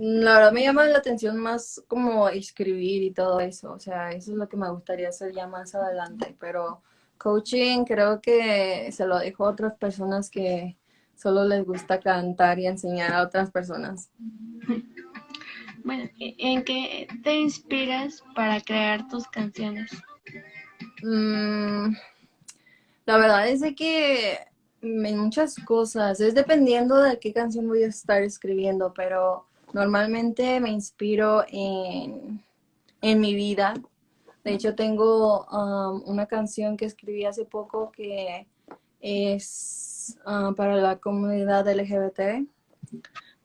la 0.00 0.32
verdad 0.32 0.52
me 0.52 0.62
llama 0.62 0.86
la 0.86 0.96
atención 0.96 1.36
más 1.36 1.82
como 1.86 2.30
escribir 2.30 3.02
y 3.02 3.10
todo 3.10 3.38
eso, 3.40 3.72
o 3.72 3.78
sea, 3.78 4.12
eso 4.12 4.32
es 4.32 4.38
lo 4.38 4.48
que 4.48 4.56
me 4.56 4.70
gustaría 4.70 5.10
hacer 5.10 5.34
ya 5.34 5.46
más 5.46 5.74
adelante, 5.74 6.34
pero 6.40 6.80
coaching 7.18 7.84
creo 7.84 8.22
que 8.22 8.90
se 8.92 9.06
lo 9.06 9.18
dejo 9.18 9.44
a 9.44 9.50
otras 9.50 9.74
personas 9.74 10.30
que 10.30 10.78
solo 11.14 11.44
les 11.44 11.66
gusta 11.66 12.00
cantar 12.00 12.58
y 12.58 12.66
enseñar 12.66 13.12
a 13.12 13.22
otras 13.22 13.50
personas. 13.50 14.10
Bueno, 15.82 16.10
¿en 16.18 16.62
qué 16.62 17.08
te 17.24 17.36
inspiras 17.36 18.22
para 18.34 18.60
crear 18.60 19.08
tus 19.08 19.26
canciones? 19.26 19.90
Mm, 21.02 21.94
la 23.06 23.16
verdad 23.16 23.48
es 23.48 23.60
de 23.60 23.74
que 23.74 24.38
en 24.82 25.18
muchas 25.18 25.56
cosas, 25.56 26.20
es 26.20 26.34
dependiendo 26.34 26.98
de 26.98 27.18
qué 27.18 27.32
canción 27.32 27.66
voy 27.66 27.82
a 27.82 27.86
estar 27.86 28.22
escribiendo, 28.22 28.92
pero 28.92 29.46
normalmente 29.72 30.60
me 30.60 30.70
inspiro 30.70 31.44
en, 31.48 32.42
en 33.00 33.20
mi 33.20 33.34
vida. 33.34 33.74
De 34.44 34.52
hecho, 34.52 34.74
tengo 34.74 35.46
um, 35.46 36.02
una 36.06 36.26
canción 36.26 36.76
que 36.76 36.86
escribí 36.86 37.24
hace 37.24 37.44
poco 37.44 37.90
que 37.92 38.46
es 39.00 39.90
Ah, 40.24 40.52
para 40.56 40.76
la 40.76 40.98
comunidad 40.98 41.68
LGBT. 41.68 42.46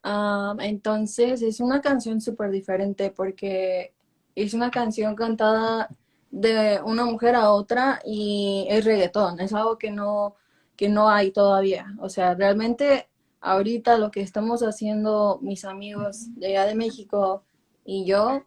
Ah, 0.03 0.55
entonces 0.59 1.41
es 1.41 1.59
una 1.59 1.81
canción 1.81 2.21
súper 2.21 2.51
diferente 2.51 3.11
porque 3.11 3.93
es 4.35 4.53
una 4.53 4.71
canción 4.71 5.15
cantada 5.15 5.89
de 6.31 6.79
una 6.83 7.05
mujer 7.05 7.35
a 7.35 7.51
otra 7.51 8.01
y 8.05 8.67
es 8.69 8.85
reggaetón, 8.85 9.39
es 9.39 9.53
algo 9.53 9.77
que 9.77 9.91
no, 9.91 10.35
que 10.75 10.89
no 10.89 11.09
hay 11.09 11.31
todavía. 11.31 11.87
O 11.99 12.09
sea, 12.09 12.35
realmente 12.35 13.09
ahorita 13.45 13.99
lo 13.99 14.09
que 14.09 14.21
estamos 14.21 14.61
haciendo 14.63 15.37
mis 15.41 15.65
amigos 15.65 16.35
de 16.35 16.47
allá 16.47 16.65
de 16.65 16.73
México 16.73 17.43
y 17.85 18.05
yo 18.05 18.43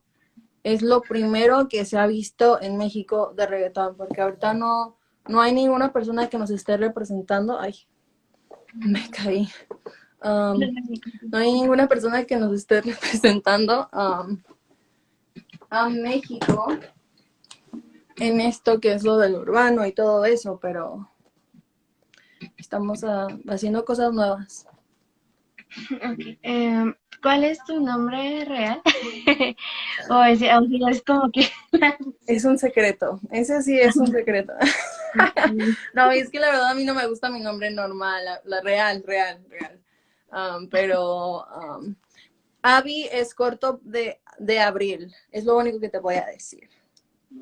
es 0.64 0.82
lo 0.82 1.00
primero 1.02 1.68
que 1.68 1.84
se 1.84 1.96
ha 1.96 2.06
visto 2.08 2.60
en 2.60 2.76
México 2.76 3.32
de 3.36 3.46
reggaetón, 3.46 3.96
porque 3.96 4.20
ahorita 4.20 4.54
no, 4.54 4.96
no 5.28 5.40
hay 5.40 5.54
ninguna 5.54 5.92
persona 5.92 6.28
que 6.28 6.36
nos 6.36 6.50
esté 6.50 6.76
representando. 6.76 7.60
Ay, 7.60 7.74
me 8.74 9.08
caí. 9.10 9.48
Um, 10.22 10.58
no 11.30 11.38
hay 11.38 11.52
ninguna 11.52 11.86
persona 11.86 12.24
que 12.24 12.36
nos 12.36 12.52
esté 12.52 12.80
representando 12.82 13.88
um, 13.92 14.36
a 15.70 15.88
México 15.88 16.76
en 18.16 18.40
esto 18.40 18.80
que 18.80 18.94
es 18.94 19.04
lo 19.04 19.16
del 19.16 19.36
urbano 19.36 19.86
y 19.86 19.92
todo 19.92 20.24
eso, 20.24 20.58
pero 20.60 21.08
estamos 22.56 23.04
ah, 23.04 23.28
haciendo 23.48 23.84
cosas 23.84 24.12
nuevas. 24.12 24.66
Em, 26.42 26.94
¿Cuál 27.22 27.44
es 27.44 27.58
tu 27.64 27.80
nombre 27.80 28.44
real? 28.44 28.80
o, 30.10 30.22
es, 30.24 30.40
es 30.40 31.02
como 31.02 31.30
que... 31.32 31.48
es 32.26 32.44
un 32.44 32.58
secreto, 32.58 33.20
ese 33.30 33.60
sí 33.62 33.78
es 33.78 33.96
un 33.96 34.06
secreto. 34.06 34.52
no, 35.94 36.10
es 36.12 36.30
que 36.30 36.38
la 36.38 36.50
verdad 36.50 36.70
a 36.70 36.74
mí 36.74 36.84
no 36.84 36.94
me 36.94 37.06
gusta 37.06 37.30
mi 37.30 37.40
nombre 37.40 37.70
normal, 37.70 38.24
la, 38.44 38.60
real, 38.60 39.02
real, 39.04 39.44
real. 39.48 39.80
Um, 40.30 40.68
pero 40.68 41.44
um, 41.46 41.96
Abby 42.62 43.08
es 43.10 43.34
corto 43.34 43.80
de, 43.82 44.20
de 44.38 44.60
abril, 44.60 45.12
es 45.32 45.44
lo 45.44 45.56
único 45.56 45.80
que 45.80 45.88
te 45.88 45.98
voy 45.98 46.16
a 46.16 46.26
decir. 46.26 46.68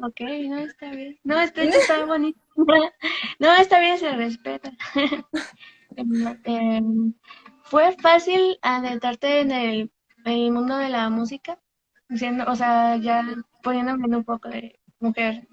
Ok, 0.03 0.21
no, 0.21 0.59
está 0.59 0.91
bien. 0.91 1.19
No, 1.23 1.41
está, 1.41 1.63
está 1.63 2.05
bonito. 2.05 2.39
No, 3.39 3.55
está 3.57 3.81
bien, 3.81 3.99
se 3.99 4.11
respeta. 4.13 4.73
Em, 6.45 7.15
¿Fue 7.67 7.97
fácil 7.97 8.59
adentrarte 8.63 9.41
en 9.41 9.51
el, 9.51 9.91
mundo 10.53 10.77
de 10.77 10.89
la 10.89 11.09
música? 11.11 11.59
Siendo, 12.15 12.45
o 12.45 12.55
sea, 12.55 12.97
ya 12.97 13.25
poniéndome 13.63 14.17
un 14.17 14.25
poco 14.25 14.49
de 14.49 14.79
mujer. 15.01 15.49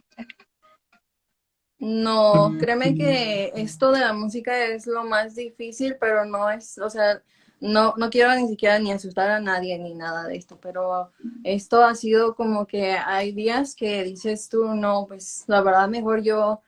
No, 1.79 2.55
créeme 2.59 2.95
que 2.95 3.51
esto 3.55 3.91
de 3.91 3.99
la 3.99 4.13
música 4.13 4.65
es 4.65 4.85
lo 4.85 5.03
más 5.03 5.35
difícil, 5.35 5.97
pero 5.99 6.23
no 6.23 6.49
es, 6.49 6.77
o 6.77 6.89
sea, 6.89 7.21
no, 7.59 7.95
no 7.97 8.09
quiero 8.09 8.33
ni 8.35 8.47
siquiera 8.47 8.77
ni 8.77 8.91
asustar 8.91 9.31
a 9.31 9.39
nadie 9.39 9.77
ni 9.79 9.95
nada 9.95 10.27
de 10.27 10.37
esto, 10.37 10.59
pero 10.61 11.11
esto 11.43 11.83
ha 11.83 11.95
sido 11.95 12.35
como 12.35 12.67
que 12.67 12.91
hay 12.91 13.31
días 13.31 13.75
que 13.75 14.03
dices 14.03 14.49
tú, 14.49 14.75
no, 14.75 15.07
pues 15.07 15.45
la 15.47 15.61
verdad 15.61 15.89
mejor 15.89 16.21
yo 16.21 16.61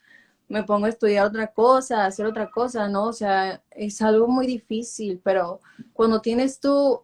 me 0.47 0.63
pongo 0.63 0.85
a 0.85 0.89
estudiar 0.89 1.25
otra 1.25 1.47
cosa, 1.47 2.05
hacer 2.05 2.25
otra 2.25 2.49
cosa, 2.51 2.87
¿no? 2.87 3.05
O 3.05 3.13
sea, 3.13 3.63
es 3.71 4.01
algo 4.01 4.27
muy 4.27 4.47
difícil, 4.47 5.19
pero 5.23 5.59
cuando 5.93 6.21
tienes 6.21 6.59
tú, 6.59 7.01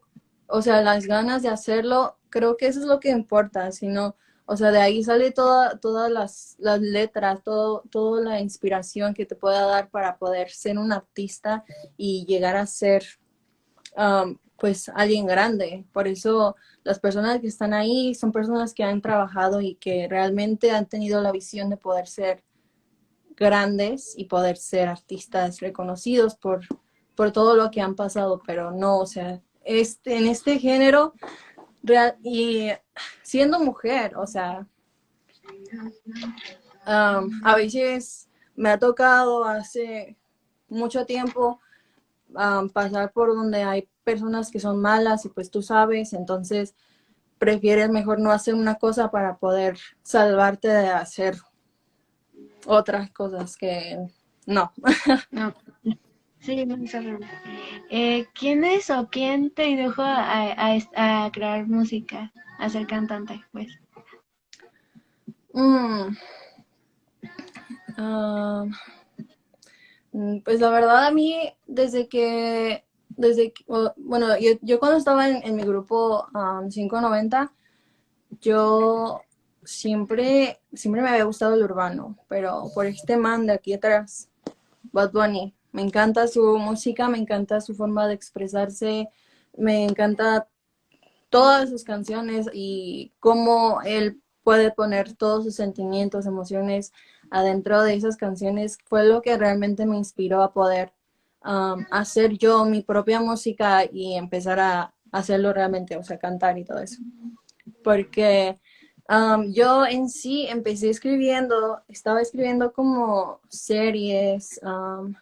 o 0.47 0.61
sea, 0.61 0.81
las 0.81 1.05
ganas 1.07 1.41
de 1.41 1.49
hacerlo, 1.49 2.17
creo 2.29 2.57
que 2.57 2.67
eso 2.67 2.79
es 2.79 2.85
lo 2.85 2.99
que 2.99 3.09
importa, 3.09 3.71
sino 3.71 4.15
o 4.51 4.57
sea, 4.57 4.69
de 4.71 4.79
ahí 4.79 5.01
sale 5.01 5.31
toda, 5.31 5.79
todas 5.79 6.11
las, 6.11 6.57
letras, 6.81 7.41
todo, 7.41 7.83
toda 7.89 8.21
la 8.21 8.41
inspiración 8.41 9.13
que 9.13 9.25
te 9.25 9.33
pueda 9.33 9.65
dar 9.65 9.89
para 9.89 10.17
poder 10.17 10.49
ser 10.49 10.77
un 10.77 10.91
artista 10.91 11.63
y 11.95 12.25
llegar 12.25 12.57
a 12.57 12.65
ser, 12.65 13.05
um, 13.95 14.37
pues, 14.57 14.89
alguien 14.89 15.25
grande. 15.25 15.85
Por 15.93 16.05
eso 16.05 16.57
las 16.83 16.99
personas 16.99 17.39
que 17.39 17.47
están 17.47 17.73
ahí 17.73 18.13
son 18.13 18.33
personas 18.33 18.73
que 18.73 18.83
han 18.83 19.01
trabajado 19.01 19.61
y 19.61 19.75
que 19.75 20.09
realmente 20.09 20.71
han 20.71 20.85
tenido 20.85 21.21
la 21.21 21.31
visión 21.31 21.69
de 21.69 21.77
poder 21.77 22.07
ser 22.07 22.43
grandes 23.35 24.13
y 24.17 24.25
poder 24.25 24.57
ser 24.57 24.87
artistas 24.87 25.59
reconocidos 25.59 26.35
por, 26.35 26.61
por 27.15 27.31
todo 27.31 27.55
lo 27.55 27.71
que 27.71 27.81
han 27.81 27.95
pasado, 27.95 28.41
pero 28.45 28.71
no, 28.71 28.99
o 28.99 29.05
sea, 29.05 29.41
este, 29.63 30.17
en 30.17 30.27
este 30.27 30.59
género 30.59 31.13
real, 31.83 32.17
y 32.23 32.69
siendo 33.21 33.59
mujer, 33.59 34.15
o 34.17 34.27
sea, 34.27 34.67
um, 36.85 37.29
a 37.43 37.55
veces 37.55 38.29
me 38.55 38.69
ha 38.69 38.79
tocado 38.79 39.45
hace 39.45 40.17
mucho 40.67 41.05
tiempo 41.05 41.59
um, 42.29 42.69
pasar 42.69 43.11
por 43.11 43.35
donde 43.35 43.63
hay 43.63 43.89
personas 44.03 44.51
que 44.51 44.59
son 44.59 44.81
malas 44.81 45.25
y 45.25 45.29
pues 45.29 45.51
tú 45.51 45.61
sabes, 45.61 46.13
entonces 46.13 46.75
prefieres 47.37 47.89
mejor 47.89 48.19
no 48.19 48.31
hacer 48.31 48.53
una 48.53 48.75
cosa 48.75 49.09
para 49.09 49.37
poder 49.37 49.77
salvarte 50.03 50.67
de 50.67 50.89
hacer 50.89 51.37
otras 52.65 53.11
cosas 53.11 53.57
que 53.57 53.97
no. 54.45 54.71
no. 55.31 55.53
Sí, 56.39 56.65
eh, 57.91 58.25
¿Quién 58.33 58.63
es 58.63 58.89
o 58.89 59.07
quién 59.11 59.51
te 59.51 59.69
indujo 59.69 60.01
a, 60.01 60.53
a, 60.95 61.31
crear 61.31 61.67
música, 61.67 62.31
a 62.57 62.69
ser 62.69 62.87
cantante? 62.87 63.41
Pues. 63.51 63.67
Mm. 65.53 66.15
Mm, 70.13 70.39
pues 70.43 70.59
la 70.59 70.69
verdad 70.71 71.05
a 71.05 71.11
mí, 71.11 71.53
desde 71.67 72.07
que 72.07 72.85
desde, 73.09 73.53
bueno, 73.97 74.27
yo, 74.61 74.79
cuando 74.79 74.97
estaba 74.97 75.29
en, 75.29 75.55
mi 75.55 75.63
grupo 75.63 76.27
590, 76.33 77.41
um, 77.41 78.37
yo 78.39 79.21
siempre, 79.63 80.60
siempre 80.73 81.01
me 81.01 81.09
había 81.09 81.23
gustado 81.23 81.55
el 81.55 81.63
urbano, 81.63 82.17
pero 82.27 82.71
por 82.73 82.85
este 82.85 83.17
man 83.17 83.45
de 83.45 83.53
aquí 83.53 83.73
atrás, 83.73 84.29
Bad 84.91 85.11
Bunny, 85.11 85.53
me 85.71 85.81
encanta 85.81 86.27
su 86.27 86.57
música, 86.57 87.07
me 87.07 87.17
encanta 87.17 87.61
su 87.61 87.75
forma 87.75 88.07
de 88.07 88.13
expresarse, 88.13 89.09
me 89.57 89.85
encanta 89.85 90.47
todas 91.29 91.69
sus 91.69 91.83
canciones 91.83 92.47
y 92.53 93.13
cómo 93.19 93.81
él 93.83 94.21
puede 94.43 94.71
poner 94.71 95.13
todos 95.13 95.45
sus 95.45 95.55
sentimientos, 95.55 96.25
emociones 96.25 96.91
adentro 97.29 97.83
de 97.83 97.93
esas 97.93 98.17
canciones, 98.17 98.77
fue 98.85 99.05
lo 99.05 99.21
que 99.21 99.37
realmente 99.37 99.85
me 99.85 99.97
inspiró 99.97 100.43
a 100.43 100.51
poder 100.51 100.91
um, 101.45 101.85
hacer 101.89 102.37
yo 102.37 102.65
mi 102.65 102.81
propia 102.81 103.21
música 103.21 103.85
y 103.89 104.15
empezar 104.15 104.59
a 104.59 104.93
hacerlo 105.11 105.53
realmente, 105.53 105.95
o 105.95 106.03
sea, 106.03 106.19
cantar 106.19 106.57
y 106.57 106.65
todo 106.65 106.79
eso. 106.79 107.01
Porque 107.83 108.59
um, 109.11 109.51
yo 109.51 109.85
en 109.85 110.09
sí 110.09 110.47
empecé 110.47 110.89
escribiendo, 110.89 111.81
estaba 111.87 112.21
escribiendo 112.21 112.71
como 112.71 113.41
series, 113.49 114.59
um, 114.63 115.13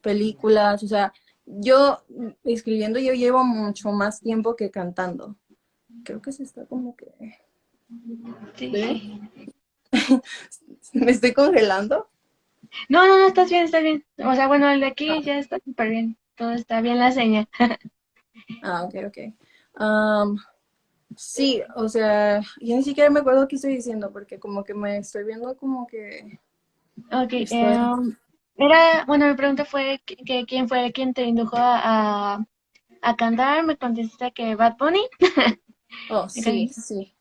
películas, 0.00 0.82
o 0.82 0.88
sea, 0.88 1.12
yo 1.46 2.02
escribiendo 2.44 2.98
yo 2.98 3.12
llevo 3.12 3.44
mucho 3.44 3.90
más 3.92 4.20
tiempo 4.20 4.56
que 4.56 4.70
cantando. 4.70 5.36
Creo 6.04 6.22
que 6.22 6.32
se 6.32 6.44
está 6.44 6.64
como 6.66 6.96
que... 6.96 7.06
Sí. 8.56 9.20
¿Me 10.92 11.10
estoy 11.10 11.32
congelando? 11.32 12.08
No, 12.88 13.06
no, 13.06 13.18
no, 13.18 13.26
estás 13.26 13.50
bien, 13.50 13.64
estás 13.64 13.82
bien. 13.82 14.04
O 14.18 14.34
sea, 14.34 14.46
bueno, 14.46 14.70
el 14.70 14.80
de 14.80 14.86
aquí 14.86 15.10
ah. 15.10 15.20
ya 15.20 15.38
está 15.38 15.58
súper 15.64 15.90
bien. 15.90 16.16
Todo 16.36 16.52
está 16.52 16.80
bien 16.80 16.98
la 16.98 17.12
señal. 17.12 17.48
ah, 18.62 18.84
ok, 18.84 18.94
ok. 19.08 19.18
Um, 19.80 20.38
sí, 21.16 21.62
o 21.76 21.88
sea, 21.88 22.40
yo 22.60 22.76
ni 22.76 22.82
siquiera 22.82 23.10
me 23.10 23.20
acuerdo 23.20 23.48
qué 23.48 23.56
estoy 23.56 23.76
diciendo 23.76 24.10
porque 24.12 24.38
como 24.38 24.64
que 24.64 24.74
me 24.74 24.98
estoy 24.98 25.24
viendo 25.24 25.56
como 25.56 25.86
que... 25.86 26.38
Ok, 27.12 27.32
um, 27.52 28.14
era, 28.56 29.04
bueno, 29.06 29.26
mi 29.26 29.34
pregunta 29.34 29.64
fue 29.64 30.02
que, 30.04 30.44
quién 30.46 30.68
fue 30.68 30.92
quien 30.92 31.14
te 31.14 31.22
indujo 31.24 31.56
a, 31.58 32.44
a, 33.00 33.16
cantar. 33.16 33.64
Me 33.64 33.78
contestaste 33.78 34.32
que 34.32 34.54
Bad 34.54 34.76
Bunny. 34.76 35.08
oh, 36.10 36.28
sí, 36.28 36.68
sí. 36.68 37.14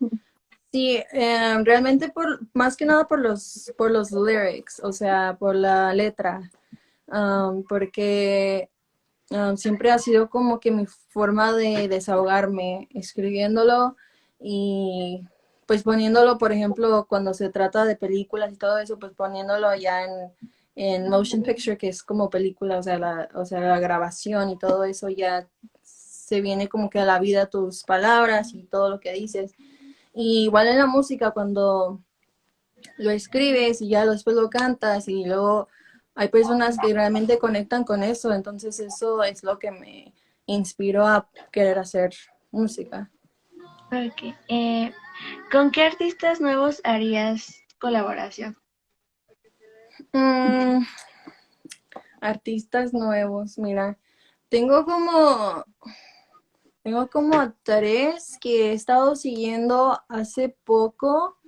Sí, 0.72 1.02
em, 1.12 1.64
realmente 1.64 2.10
por 2.10 2.42
más 2.54 2.76
que 2.78 2.86
nada 2.86 3.08
por 3.08 3.20
los 3.20 3.74
por 3.78 3.90
los 3.90 4.12
lyrics, 4.12 4.80
o 4.84 4.92
sea, 4.92 5.36
por 5.40 5.56
la 5.56 5.94
letra, 5.94 6.52
porque 7.68 8.70
siempre 9.56 9.92
ha 9.92 10.00
sido 10.00 10.30
como 10.30 10.60
que 10.60 10.72
mi 10.72 10.86
forma 10.86 11.54
de 11.54 11.88
desahogarme 11.88 12.88
escribiéndolo 12.94 13.96
y 14.40 15.24
pues 15.66 15.84
poniéndolo, 15.84 16.38
por 16.40 16.52
ejemplo, 16.52 17.06
cuando 17.08 17.34
se 17.34 17.50
trata 17.50 17.86
de 17.86 17.96
películas 17.96 18.52
y 18.52 18.58
todo 18.58 18.80
eso, 18.80 18.98
pues 18.98 19.14
poniéndolo 19.14 19.76
ya 19.76 20.04
en, 20.04 20.34
en 20.76 21.10
motion 21.10 21.44
picture, 21.44 21.78
que 21.78 21.90
es 21.90 22.02
como 22.02 22.30
película, 22.30 22.80
o 22.80 22.84
sea, 22.84 22.98
la, 22.98 23.30
o 23.36 23.46
sea, 23.46 23.60
la 23.60 23.80
grabación 23.80 24.50
y 24.50 24.58
todo 24.58 24.84
eso 24.84 25.10
ya 25.10 25.48
se 25.84 26.42
viene 26.42 26.68
como 26.68 26.90
que 26.90 27.00
a 27.00 27.06
la 27.06 27.20
vida 27.20 27.48
tus 27.48 27.84
palabras 27.84 28.54
y 28.54 28.64
todo 28.64 28.90
lo 28.90 29.00
que 29.00 29.14
dices. 29.14 29.54
Igual 30.14 30.70
en 30.70 30.80
la 30.80 30.88
música, 30.88 31.32
cuando 31.32 32.02
lo 32.98 33.12
escribes 33.12 33.82
y 33.82 33.90
ya 33.90 34.06
después 34.06 34.36
lo 34.36 34.50
cantas 34.50 35.08
y 35.08 35.26
luego 35.26 35.68
hay 36.20 36.28
personas 36.28 36.78
que 36.78 36.94
realmente 36.94 37.40
conectan 37.40 37.86
con 37.86 38.04
eso, 38.04 38.34
entonces 38.34 38.78
eso 38.82 39.24
es 39.24 39.42
lo 39.42 39.58
que 39.58 39.72
me 39.72 40.14
inspiró 40.48 41.08
a 41.08 41.30
querer 41.50 41.80
hacer 41.80 42.14
música. 42.52 43.10
Eh, 44.50 44.92
¿Con 45.50 45.72
qué 45.72 45.84
artistas 45.84 46.42
nuevos 46.42 46.82
harías 46.84 47.64
colaboración? 47.80 48.58
Mm, 50.12 50.84
artistas 52.20 52.94
nuevos, 52.94 53.58
mira, 53.58 53.98
tengo 54.50 54.84
como 54.84 55.64
tengo 56.84 57.10
como 57.10 57.54
tres 57.64 58.38
que 58.42 58.72
he 58.72 58.74
estado 58.74 59.16
siguiendo 59.16 60.02
hace 60.10 60.50
poco. 60.66 61.39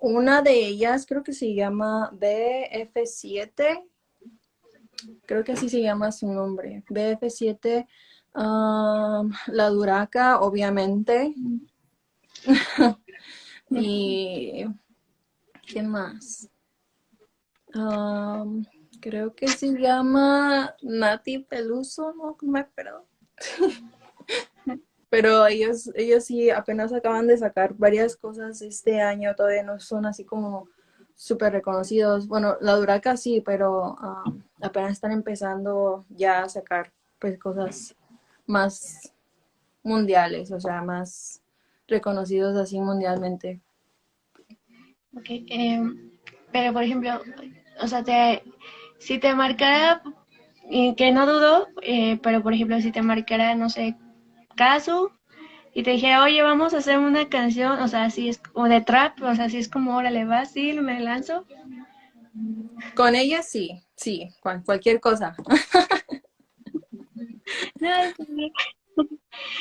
Una 0.00 0.42
de 0.42 0.66
ellas 0.66 1.06
creo 1.06 1.22
que 1.22 1.32
se 1.32 1.54
llama 1.54 2.10
BF7. 2.12 3.84
Creo 5.26 5.44
que 5.44 5.52
así 5.52 5.68
se 5.68 5.82
llama 5.82 6.12
su 6.12 6.32
nombre. 6.32 6.84
BF7. 6.88 7.86
la 8.34 9.68
Duraca, 9.70 10.40
obviamente. 10.40 11.34
y 13.70 14.66
¿qué 15.66 15.82
más? 15.82 16.48
creo 19.00 19.34
que 19.34 19.46
se 19.48 19.78
llama 19.78 20.74
Nati 20.82 21.38
Peluso, 21.38 22.12
no 22.14 22.36
me 22.42 22.60
acuerdo. 22.60 23.06
pero 25.10 25.46
ellos, 25.48 25.90
ellos 25.96 26.24
sí 26.24 26.50
apenas 26.50 26.92
acaban 26.92 27.26
de 27.26 27.36
sacar 27.36 27.74
varias 27.74 28.16
cosas 28.16 28.62
este 28.62 29.02
año, 29.02 29.34
todavía 29.34 29.64
no 29.64 29.80
son 29.80 30.06
así 30.06 30.24
como 30.24 30.68
súper 31.16 31.52
reconocidos. 31.52 32.28
Bueno, 32.28 32.56
la 32.60 32.76
Duraca 32.76 33.16
sí, 33.16 33.42
pero 33.44 33.96
um, 33.96 34.42
apenas 34.62 34.92
están 34.92 35.10
empezando 35.10 36.06
ya 36.08 36.44
a 36.44 36.48
sacar 36.48 36.92
pues 37.18 37.38
cosas 37.38 37.94
más 38.46 39.12
mundiales, 39.82 40.52
o 40.52 40.60
sea, 40.60 40.80
más 40.80 41.42
reconocidos 41.88 42.56
así 42.56 42.80
mundialmente. 42.80 43.60
Ok, 45.16 45.26
em, 45.28 46.12
pero 46.52 46.72
por 46.72 46.84
ejemplo, 46.84 47.20
o 47.82 47.86
sea, 47.88 48.04
te, 48.04 48.44
si 48.98 49.18
te 49.18 49.34
marcara, 49.34 50.02
que 50.96 51.10
no 51.12 51.26
dudo, 51.26 51.66
eh, 51.82 52.18
pero 52.22 52.42
por 52.42 52.54
ejemplo, 52.54 52.80
si 52.80 52.92
te 52.92 53.02
marcara, 53.02 53.56
no 53.56 53.68
sé, 53.68 53.96
caso 54.60 55.10
y 55.72 55.82
te 55.82 55.92
dijera, 55.92 56.22
oye, 56.22 56.42
vamos 56.42 56.74
a 56.74 56.78
hacer 56.78 56.98
una 56.98 57.30
canción, 57.30 57.80
o 57.80 57.88
sea, 57.88 58.04
así 58.04 58.28
es 58.28 58.36
como 58.36 58.68
de 58.68 58.82
trap, 58.82 59.22
o 59.22 59.34
sea, 59.34 59.46
así 59.46 59.56
es 59.56 59.70
como, 59.70 59.96
órale, 59.96 60.26
va, 60.26 60.44
sí, 60.44 60.74
me 60.74 61.00
lanzo. 61.00 61.46
Con 62.94 63.14
ella 63.14 63.42
sí, 63.42 63.82
sí, 63.96 64.28
cualquier 64.66 65.00
cosa. 65.00 65.34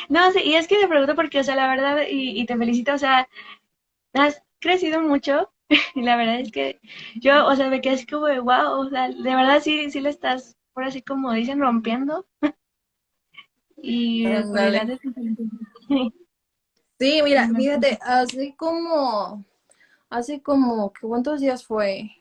no, 0.09 0.31
sí, 0.33 0.41
y 0.43 0.55
es 0.55 0.67
que 0.67 0.81
te 0.81 0.89
pregunto 0.89 1.15
porque, 1.15 1.39
o 1.39 1.43
sea, 1.45 1.55
la 1.55 1.69
verdad, 1.69 2.01
y, 2.09 2.45
te 2.45 2.57
felicito, 2.57 2.93
o 2.93 2.97
sea, 2.97 3.29
has 4.13 4.43
crecido 4.59 4.99
mucho, 4.99 5.53
y 5.95 6.01
la 6.01 6.17
verdad 6.17 6.41
es 6.41 6.51
que 6.51 6.81
yo, 7.15 7.47
o 7.47 7.55
sea, 7.55 7.69
me 7.69 7.79
quedé 7.79 7.93
así 7.93 8.05
como 8.05 8.25
de 8.25 8.39
wow, 8.39 8.81
o 8.81 8.89
sea, 8.89 9.07
de 9.07 9.35
verdad 9.35 9.61
sí, 9.61 9.89
sí 9.91 10.01
le 10.01 10.09
estás, 10.09 10.57
por 10.73 10.83
así 10.83 11.01
como 11.01 11.31
dicen, 11.31 11.61
rompiendo. 11.61 12.27
Y 13.81 14.25
Sí, 16.99 17.21
mira, 17.23 17.47
fíjate, 17.47 17.97
hace 18.01 18.53
como, 18.57 19.45
hace 20.09 20.41
como, 20.41 20.91
¿cuántos 21.01 21.39
días 21.39 21.63
fue? 21.63 22.11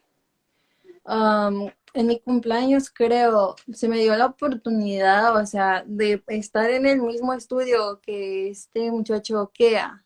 en 1.93 2.07
mi 2.07 2.19
cumpleaños 2.19 2.91
creo, 2.91 3.55
se 3.73 3.87
me 3.87 3.97
dio 3.97 4.15
la 4.15 4.27
oportunidad, 4.27 5.35
o 5.35 5.45
sea, 5.45 5.83
de 5.87 6.23
estar 6.27 6.69
en 6.69 6.85
el 6.85 7.01
mismo 7.01 7.33
estudio 7.33 7.99
que 8.01 8.49
este 8.49 8.91
muchacho 8.91 9.51
Kea, 9.53 10.03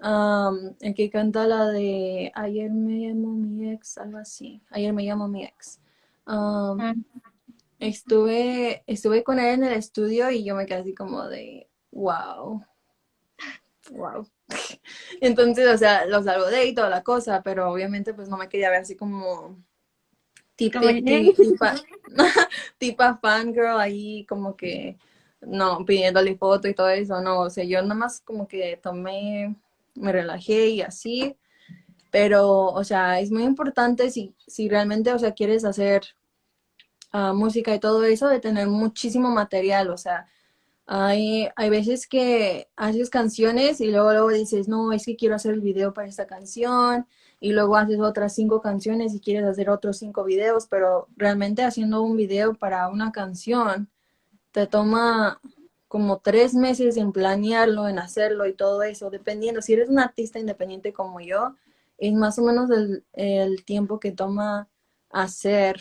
el 0.00 0.94
que 0.94 1.08
canta 1.10 1.46
la 1.46 1.66
de 1.68 2.32
Ayer 2.34 2.72
me 2.72 3.08
llamó 3.08 3.28
mi 3.28 3.70
ex, 3.70 3.98
algo 3.98 4.18
así, 4.18 4.60
Ayer 4.70 4.92
me 4.92 5.04
llamó 5.04 5.28
mi 5.28 5.44
ex. 5.44 5.80
Ah. 6.26 6.92
Estuve, 7.78 8.82
estuve 8.86 9.22
con 9.22 9.38
él 9.38 9.54
en 9.54 9.64
el 9.64 9.72
estudio 9.74 10.30
y 10.30 10.44
yo 10.44 10.54
me 10.54 10.66
quedé 10.66 10.80
así 10.80 10.94
como 10.94 11.26
de, 11.28 11.68
wow, 11.90 12.64
wow. 13.90 14.26
Entonces, 15.20 15.68
o 15.68 15.76
sea, 15.76 16.06
lo 16.06 16.22
saludé 16.22 16.66
y 16.66 16.74
toda 16.74 16.88
la 16.88 17.02
cosa, 17.02 17.42
pero 17.42 17.70
obviamente 17.70 18.14
pues 18.14 18.28
no 18.28 18.36
me 18.36 18.48
quería 18.48 18.70
ver 18.70 18.80
así 18.80 18.96
como 18.96 19.58
tipo 20.56 20.80
tipa, 21.36 21.74
tipa 22.78 23.18
fangirl 23.18 23.78
ahí 23.78 24.24
como 24.26 24.56
que 24.56 24.96
no, 25.42 25.84
pidiéndole 25.84 26.36
foto 26.36 26.66
y 26.68 26.74
todo 26.74 26.88
eso, 26.88 27.20
no, 27.20 27.40
o 27.40 27.50
sea, 27.50 27.64
yo 27.64 27.80
nada 27.82 27.94
más 27.94 28.20
como 28.20 28.48
que 28.48 28.78
tomé, 28.82 29.54
me 29.94 30.12
relajé 30.12 30.68
y 30.68 30.80
así, 30.80 31.36
pero, 32.10 32.66
o 32.66 32.84
sea, 32.84 33.20
es 33.20 33.30
muy 33.30 33.44
importante 33.44 34.10
si, 34.10 34.34
si 34.46 34.68
realmente, 34.68 35.12
o 35.12 35.18
sea, 35.18 35.32
quieres 35.32 35.64
hacer 35.64 36.15
música 37.12 37.74
y 37.74 37.80
todo 37.80 38.04
eso, 38.04 38.28
de 38.28 38.40
tener 38.40 38.68
muchísimo 38.68 39.30
material, 39.30 39.90
o 39.90 39.96
sea, 39.96 40.26
hay, 40.86 41.48
hay 41.56 41.70
veces 41.70 42.06
que 42.06 42.68
haces 42.76 43.10
canciones 43.10 43.80
y 43.80 43.90
luego, 43.90 44.12
luego 44.12 44.28
dices, 44.28 44.68
no, 44.68 44.92
es 44.92 45.06
que 45.06 45.16
quiero 45.16 45.34
hacer 45.34 45.54
el 45.54 45.60
video 45.60 45.92
para 45.94 46.08
esta 46.08 46.26
canción, 46.26 47.06
y 47.40 47.52
luego 47.52 47.76
haces 47.76 48.00
otras 48.00 48.34
cinco 48.34 48.60
canciones 48.60 49.14
y 49.14 49.20
quieres 49.20 49.44
hacer 49.44 49.68
otros 49.68 49.98
cinco 49.98 50.24
videos, 50.24 50.66
pero 50.66 51.08
realmente 51.16 51.62
haciendo 51.64 52.02
un 52.02 52.16
video 52.16 52.54
para 52.54 52.88
una 52.88 53.12
canción 53.12 53.90
te 54.52 54.66
toma 54.66 55.40
como 55.88 56.18
tres 56.18 56.54
meses 56.54 56.96
en 56.96 57.12
planearlo, 57.12 57.88
en 57.88 57.98
hacerlo 57.98 58.46
y 58.46 58.54
todo 58.54 58.82
eso, 58.82 59.10
dependiendo, 59.10 59.62
si 59.62 59.74
eres 59.74 59.88
un 59.88 59.98
artista 59.98 60.38
independiente 60.38 60.92
como 60.92 61.20
yo, 61.20 61.54
es 61.98 62.12
más 62.14 62.38
o 62.38 62.42
menos 62.42 62.70
el 63.12 63.64
tiempo 63.64 64.00
que 64.00 64.12
toma 64.12 64.68
hacer 65.10 65.78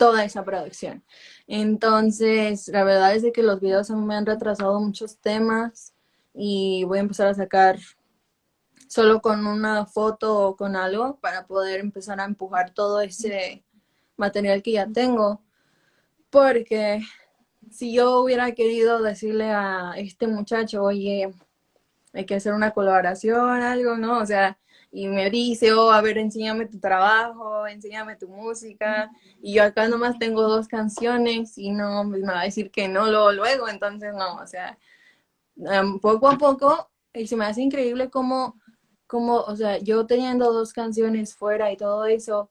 toda 0.00 0.24
esa 0.24 0.46
producción. 0.46 1.04
Entonces, 1.46 2.68
la 2.68 2.84
verdad 2.84 3.14
es 3.14 3.22
de 3.22 3.32
que 3.32 3.42
los 3.42 3.60
videos 3.60 3.90
me 3.90 4.14
han 4.14 4.24
retrasado 4.24 4.80
muchos 4.80 5.18
temas 5.18 5.92
y 6.32 6.84
voy 6.84 6.96
a 6.96 7.02
empezar 7.02 7.26
a 7.26 7.34
sacar 7.34 7.78
solo 8.88 9.20
con 9.20 9.46
una 9.46 9.84
foto 9.84 10.38
o 10.38 10.56
con 10.56 10.74
algo 10.74 11.18
para 11.20 11.46
poder 11.46 11.80
empezar 11.80 12.18
a 12.18 12.24
empujar 12.24 12.70
todo 12.72 13.02
ese 13.02 13.62
material 14.16 14.62
que 14.62 14.72
ya 14.72 14.86
tengo. 14.86 15.42
Porque 16.30 17.02
si 17.70 17.92
yo 17.92 18.22
hubiera 18.22 18.52
querido 18.52 19.02
decirle 19.02 19.50
a 19.50 19.92
este 19.98 20.28
muchacho, 20.28 20.82
oye, 20.82 21.30
hay 22.14 22.24
que 22.24 22.36
hacer 22.36 22.54
una 22.54 22.70
colaboración, 22.70 23.60
algo, 23.60 23.98
¿no? 23.98 24.18
O 24.20 24.24
sea, 24.24 24.58
y 24.92 25.06
me 25.06 25.30
dice, 25.30 25.72
oh, 25.72 25.90
a 25.92 26.00
ver, 26.02 26.18
enséñame 26.18 26.66
tu 26.66 26.78
trabajo, 26.80 27.66
enséñame 27.66 28.16
tu 28.16 28.28
música, 28.28 29.10
y 29.40 29.54
yo 29.54 29.64
acá 29.64 29.88
nomás 29.88 30.18
tengo 30.18 30.42
dos 30.42 30.66
canciones 30.66 31.56
y 31.58 31.70
no 31.70 32.04
me 32.04 32.20
va 32.20 32.40
a 32.40 32.44
decir 32.44 32.70
que 32.70 32.88
no 32.88 33.06
luego, 33.08 33.32
luego, 33.32 33.68
entonces 33.68 34.12
no, 34.14 34.36
o 34.36 34.46
sea, 34.46 34.78
em, 35.56 36.00
poco 36.00 36.28
a 36.28 36.38
poco, 36.38 36.90
y 37.14 37.26
se 37.26 37.36
me 37.36 37.46
hace 37.46 37.62
increíble 37.62 38.10
cómo, 38.10 38.60
cómo, 39.06 39.36
o 39.40 39.56
sea, 39.56 39.78
yo 39.78 40.06
teniendo 40.06 40.52
dos 40.52 40.72
canciones 40.72 41.34
fuera 41.36 41.72
y 41.72 41.76
todo 41.76 42.06
eso, 42.06 42.50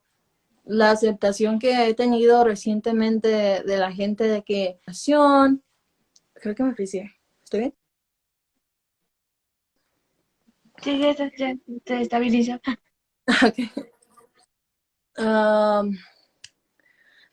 la 0.65 0.91
aceptación 0.91 1.60
que 1.60 1.88
he 1.89 1.93
tenido 1.93 2.43
recientemente 2.43 3.63
de, 3.63 3.78
la 3.78 3.91
gente 3.91 4.25
de 4.25 4.43
que, 4.43 4.80
creo 6.34 6.56
que 6.56 6.63
me 6.63 6.71
oficié, 6.71 7.12
¿estoy 7.43 7.60
bien? 7.62 7.79
Sí, 10.84 11.00
ya, 11.00 11.13
ya 11.38 11.56
se 11.86 12.02
estabiliza. 12.02 12.60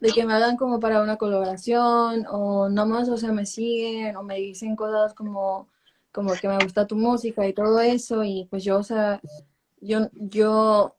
de 0.00 0.10
que 0.12 0.24
me 0.26 0.34
hagan 0.34 0.56
como 0.56 0.80
para 0.80 1.02
una 1.02 1.16
colaboración 1.16 2.26
o 2.30 2.68
nomás, 2.68 3.08
o 3.08 3.16
sea, 3.16 3.32
me 3.32 3.46
siguen 3.46 4.16
o 4.16 4.22
me 4.22 4.36
dicen 4.36 4.76
cosas 4.76 5.14
como, 5.14 5.68
como 6.12 6.34
que 6.34 6.48
me 6.48 6.58
gusta 6.58 6.86
tu 6.86 6.96
música 6.96 7.46
y 7.46 7.54
todo 7.54 7.80
eso 7.80 8.24
y 8.24 8.46
pues 8.50 8.64
yo, 8.64 8.78
o 8.78 8.82
sea, 8.82 9.20
yo, 9.80 10.08
yo 10.12 10.96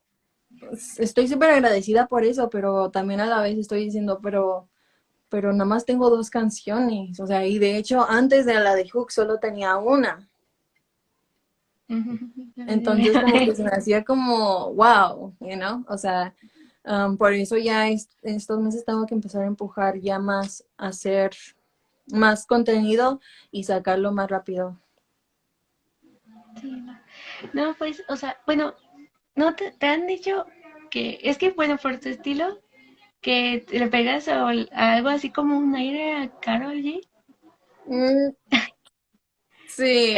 estoy 0.97 1.27
súper 1.27 1.51
agradecida 1.51 2.07
por 2.07 2.23
eso, 2.23 2.49
pero 2.49 2.89
también 2.91 3.19
a 3.19 3.27
la 3.27 3.41
vez 3.41 3.57
estoy 3.57 3.85
diciendo, 3.85 4.19
pero, 4.21 4.69
pero 5.29 5.51
nada 5.53 5.65
más 5.65 5.85
tengo 5.85 6.09
dos 6.09 6.29
canciones, 6.29 7.19
o 7.19 7.27
sea, 7.27 7.45
y 7.45 7.59
de 7.59 7.77
hecho 7.77 8.05
antes 8.09 8.45
de 8.45 8.55
la 8.55 8.75
de 8.75 8.89
Hook 8.89 9.11
solo 9.11 9.39
tenía 9.39 9.77
una. 9.77 10.29
Entonces 11.87 13.17
como 13.17 13.33
que 13.33 13.55
se 13.55 13.63
me 13.63 13.69
hacía 13.69 14.03
como, 14.03 14.73
wow, 14.73 15.33
you 15.39 15.55
know, 15.55 15.85
o 15.87 15.97
sea, 15.97 16.33
um, 16.83 17.17
por 17.17 17.33
eso 17.33 17.57
ya 17.57 17.87
estos 17.87 18.59
meses 18.59 18.85
tengo 18.85 19.05
que 19.05 19.15
empezar 19.15 19.43
a 19.43 19.47
empujar 19.47 19.99
ya 19.99 20.19
más, 20.19 20.65
a 20.77 20.87
hacer 20.87 21.31
más 22.07 22.45
contenido 22.45 23.19
y 23.51 23.63
sacarlo 23.63 24.11
más 24.11 24.29
rápido. 24.29 24.79
no. 27.53 27.73
pues, 27.77 28.03
o 28.09 28.15
sea, 28.15 28.37
bueno, 28.45 28.75
¿no 29.35 29.55
te, 29.55 29.73
han 29.85 30.07
dicho 30.07 30.45
que, 30.89 31.19
es 31.23 31.37
que, 31.37 31.51
bueno, 31.51 31.77
por 31.77 31.99
tu 31.99 32.09
estilo, 32.09 32.59
que 33.21 33.65
le 33.69 33.87
pegas 33.87 34.27
a, 34.27 34.47
algo 34.47 35.09
así 35.09 35.31
como 35.31 35.57
un 35.57 35.75
aire 35.75 36.15
a 36.15 36.39
Carol 36.39 36.75
G? 36.75 37.01
Mm, 37.85 38.29
Sí, 39.77 40.15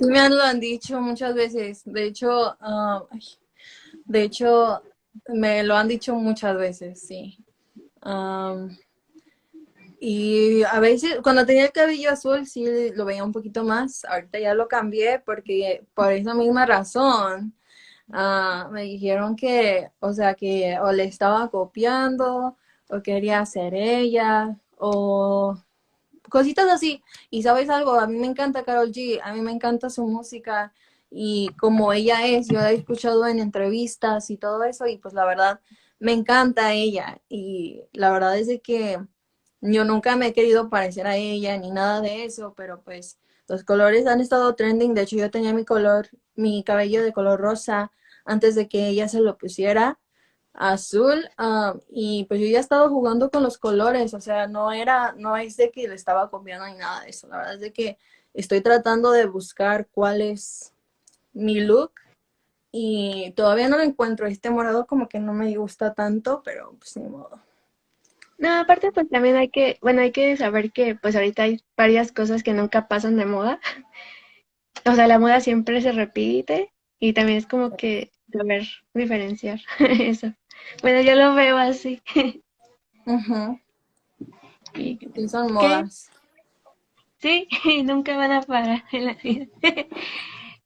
me 0.00 0.30
lo 0.30 0.42
han 0.42 0.58
dicho 0.58 0.98
muchas 0.98 1.34
veces. 1.34 1.82
De 1.84 2.04
hecho, 2.04 2.56
ah, 2.60 3.04
de 4.06 4.22
hecho, 4.22 4.82
me 5.28 5.62
lo 5.62 5.76
han 5.76 5.88
dicho 5.88 6.14
muchas 6.14 6.56
veces, 6.56 7.02
sí. 7.02 7.38
y 10.00 10.62
a 10.64 10.80
veces, 10.80 11.18
cuando 11.22 11.44
tenía 11.44 11.66
el 11.66 11.72
cabello 11.72 12.10
azul, 12.10 12.46
sí 12.46 12.64
lo 12.94 13.04
veía 13.04 13.22
un 13.22 13.32
poquito 13.32 13.64
más. 13.64 14.04
Ahorita 14.06 14.38
ya 14.38 14.54
lo 14.54 14.66
cambié 14.66 15.20
porque 15.20 15.84
por 15.94 16.10
esa 16.12 16.34
misma 16.34 16.64
razón 16.66 17.54
ah, 18.12 18.68
me 18.72 18.84
dijeron 18.84 19.36
que, 19.36 19.90
o 20.00 20.12
sea, 20.14 20.34
que 20.34 20.78
o 20.80 20.90
le 20.92 21.04
estaba 21.04 21.50
copiando 21.50 22.56
o 22.88 23.02
quería 23.02 23.44
ser 23.46 23.74
ella 23.74 24.56
o 24.78 25.56
cositas 26.32 26.68
así. 26.70 27.04
Y 27.30 27.42
sabes 27.42 27.68
algo, 27.68 28.00
a 28.00 28.06
mí 28.06 28.18
me 28.18 28.26
encanta 28.26 28.64
Carol 28.64 28.90
G, 28.90 29.20
a 29.22 29.34
mí 29.34 29.42
me 29.42 29.52
encanta 29.52 29.90
su 29.90 30.06
música 30.06 30.72
y 31.10 31.50
como 31.60 31.92
ella 31.92 32.26
es, 32.26 32.48
yo 32.48 32.54
la 32.54 32.72
he 32.72 32.74
escuchado 32.76 33.26
en 33.26 33.38
entrevistas 33.38 34.30
y 34.30 34.38
todo 34.38 34.64
eso 34.64 34.86
y 34.86 34.96
pues 34.96 35.12
la 35.12 35.26
verdad 35.26 35.60
me 35.98 36.12
encanta 36.12 36.72
ella. 36.72 37.20
Y 37.28 37.82
la 37.92 38.10
verdad 38.10 38.38
es 38.38 38.46
de 38.46 38.60
que 38.60 38.98
yo 39.60 39.84
nunca 39.84 40.16
me 40.16 40.28
he 40.28 40.32
querido 40.32 40.70
parecer 40.70 41.06
a 41.06 41.16
ella 41.16 41.58
ni 41.58 41.70
nada 41.70 42.00
de 42.00 42.24
eso, 42.24 42.54
pero 42.56 42.82
pues 42.82 43.18
los 43.46 43.62
colores 43.62 44.06
han 44.06 44.20
estado 44.22 44.54
trending, 44.54 44.94
de 44.94 45.02
hecho 45.02 45.16
yo 45.16 45.30
tenía 45.30 45.52
mi 45.52 45.66
color, 45.66 46.08
mi 46.34 46.64
cabello 46.64 47.02
de 47.02 47.12
color 47.12 47.40
rosa 47.40 47.92
antes 48.24 48.54
de 48.54 48.68
que 48.68 48.88
ella 48.88 49.06
se 49.08 49.20
lo 49.20 49.36
pusiera 49.36 49.98
azul 50.54 51.28
ah, 51.38 51.74
y 51.90 52.24
pues 52.24 52.40
yo 52.40 52.46
ya 52.46 52.58
he 52.58 52.60
estado 52.60 52.88
jugando 52.88 53.30
con 53.30 53.42
los 53.42 53.58
colores, 53.58 54.14
o 54.14 54.20
sea, 54.20 54.46
no 54.46 54.72
era, 54.72 55.14
no 55.16 55.36
es 55.36 55.56
de 55.56 55.70
que 55.70 55.88
le 55.88 55.94
estaba 55.94 56.30
copiando 56.30 56.66
ni 56.66 56.74
nada 56.74 57.02
de 57.02 57.10
eso, 57.10 57.26
la 57.28 57.38
verdad 57.38 57.54
es 57.54 57.60
de 57.60 57.72
que 57.72 57.98
estoy 58.34 58.60
tratando 58.60 59.12
de 59.12 59.26
buscar 59.26 59.88
cuál 59.90 60.20
es 60.20 60.72
mi 61.32 61.60
look 61.60 61.92
y 62.70 63.32
todavía 63.36 63.68
no 63.68 63.76
lo 63.76 63.82
encuentro, 63.82 64.26
este 64.26 64.50
morado 64.50 64.86
como 64.86 65.08
que 65.08 65.18
no 65.18 65.32
me 65.32 65.54
gusta 65.56 65.94
tanto, 65.94 66.42
pero 66.44 66.74
pues 66.78 66.96
ni 66.96 67.08
modo. 67.08 67.40
No, 68.38 68.58
aparte 68.58 68.90
pues 68.92 69.08
también 69.08 69.36
hay 69.36 69.50
que, 69.50 69.78
bueno, 69.82 70.00
hay 70.00 70.10
que 70.10 70.36
saber 70.36 70.72
que 70.72 70.96
pues 70.96 71.14
ahorita 71.14 71.44
hay 71.44 71.62
varias 71.76 72.10
cosas 72.12 72.42
que 72.42 72.52
nunca 72.52 72.88
pasan 72.88 73.16
de 73.16 73.26
moda. 73.26 73.60
O 74.84 74.96
sea, 74.96 75.06
la 75.06 75.20
moda 75.20 75.40
siempre 75.40 75.80
se 75.80 75.92
repite 75.92 76.72
y 76.98 77.12
también 77.12 77.38
es 77.38 77.46
como 77.46 77.76
que 77.76 78.10
saber 78.32 78.66
diferenciar 78.94 79.60
eso. 79.78 80.32
Bueno, 80.82 81.00
yo 81.02 81.14
lo 81.14 81.34
veo 81.34 81.56
así. 81.56 82.02
y, 84.74 84.98
son 85.28 85.52
modas. 85.52 86.10
Sí, 87.18 87.46
nunca 87.84 88.16
van 88.16 88.32
a 88.32 88.42
parar 88.42 88.84
en 88.90 89.06
la 89.06 89.14
vida. 89.14 89.46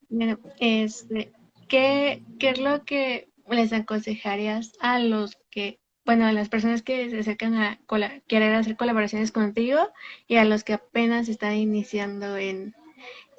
bueno, 0.08 0.38
este, 0.58 1.32
¿qué, 1.68 2.22
¿qué 2.38 2.50
es 2.50 2.58
lo 2.58 2.84
que 2.84 3.28
les 3.50 3.72
aconsejarías 3.72 4.72
a 4.80 4.98
los 4.98 5.36
que, 5.50 5.78
bueno, 6.06 6.26
a 6.26 6.32
las 6.32 6.48
personas 6.48 6.82
que 6.82 7.10
se 7.10 7.18
acercan 7.18 7.54
a 7.54 7.78
querer 8.26 8.54
hacer 8.54 8.76
colaboraciones 8.76 9.32
contigo 9.32 9.78
y 10.26 10.36
a 10.36 10.44
los 10.44 10.64
que 10.64 10.72
apenas 10.72 11.28
están 11.28 11.54
iniciando 11.54 12.36
en, 12.38 12.74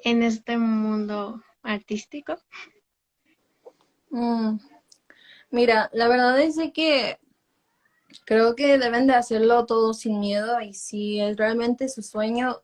en 0.04 0.22
este 0.22 0.56
mundo 0.56 1.42
artístico? 1.62 2.38
Mm. 4.10 4.58
Mira, 5.50 5.90
la 5.92 6.08
verdad 6.08 6.40
es 6.40 6.56
que 6.74 7.18
creo 8.24 8.54
que 8.54 8.78
deben 8.78 9.06
de 9.06 9.14
hacerlo 9.14 9.66
todo 9.66 9.94
sin 9.94 10.20
miedo 10.20 10.60
y 10.60 10.74
si 10.74 11.20
es 11.20 11.36
realmente 11.36 11.88
su 11.88 12.02
sueño, 12.02 12.62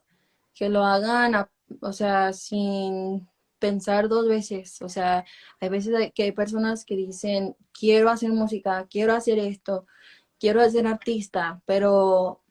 que 0.55 0.69
lo 0.69 0.85
hagan, 0.85 1.49
o 1.81 1.93
sea, 1.93 2.33
sin 2.33 3.29
pensar 3.59 4.09
dos 4.09 4.29
veces. 4.29 4.83
O 4.83 4.89
sea, 4.89 5.25
hay 5.61 5.69
veces 5.69 6.13
que 6.15 6.25
hay 6.25 6.33
personas 6.33 6.85
que 6.85 6.97
dicen, 6.97 7.57
quiero 7.73 8.11
hacer 8.11 8.31
música, 8.33 8.87
quiero 8.91 9.15
hacer 9.15 9.39
esto, 9.39 9.87
quiero 10.39 10.69
ser 10.71 10.87
artista, 10.87 11.63
pero 11.67 12.43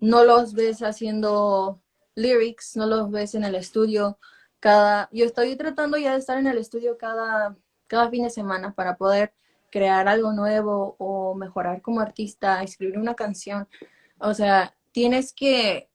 no 0.00 0.24
los 0.24 0.54
ves 0.54 0.82
haciendo 0.82 1.80
lyrics, 2.14 2.76
no 2.76 2.86
los 2.86 3.10
ves 3.10 3.34
en 3.34 3.44
el 3.44 3.54
estudio. 3.54 4.18
Cada, 4.60 5.08
yo 5.12 5.24
estoy 5.24 5.56
tratando 5.56 5.96
ya 5.98 6.12
de 6.12 6.18
estar 6.18 6.38
en 6.38 6.46
el 6.46 6.58
estudio 6.58 6.98
cada, 6.98 7.56
cada 7.90 8.08
fin 8.08 8.22
de 8.22 8.30
semana 8.30 8.72
para 8.72 8.96
poder 8.96 9.32
crear 9.68 10.06
algo 10.06 10.32
nuevo 10.32 10.94
o 10.98 11.34
mejorar 11.34 11.82
como 11.82 12.00
artista, 12.00 12.62
escribir 12.62 12.98
una 12.98 13.16
canción. 13.16 13.68
O 14.20 14.32
sea, 14.32 14.76
tienes 14.92 15.32
que, 15.32 15.90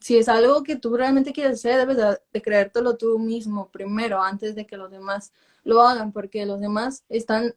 si 0.00 0.18
es 0.18 0.28
algo 0.28 0.62
que 0.62 0.76
tú 0.76 0.94
realmente 0.94 1.32
quieres 1.32 1.54
hacer, 1.54 1.78
debes 1.78 1.96
de, 1.96 2.42
creértelo 2.42 2.98
tú 2.98 3.18
mismo 3.18 3.70
primero 3.70 4.22
antes 4.22 4.54
de 4.54 4.66
que 4.66 4.76
los 4.76 4.90
demás 4.90 5.32
lo 5.64 5.80
hagan, 5.80 6.12
porque 6.12 6.44
los 6.44 6.60
demás 6.60 7.04
están, 7.08 7.54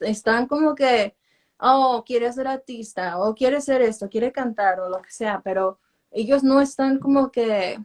están 0.00 0.46
como 0.46 0.76
que, 0.76 1.16
oh, 1.58 2.04
quiere 2.06 2.32
ser 2.32 2.46
artista, 2.46 3.18
o 3.18 3.34
quiere 3.34 3.60
ser 3.60 3.82
esto, 3.82 4.08
quiere 4.08 4.30
cantar, 4.30 4.78
o 4.78 4.88
lo 4.88 5.02
que 5.02 5.10
sea, 5.10 5.40
pero 5.42 5.80
ellos 6.12 6.44
no 6.44 6.60
están 6.60 7.00
como 7.00 7.32
que 7.32 7.78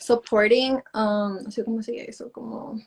supporting, 0.00 0.74
um, 0.92 1.42
no 1.44 1.50
sé 1.52 1.64
cómo 1.64 1.82
se 1.82 1.92
dice 1.92 2.10
eso, 2.10 2.32
como 2.32 2.80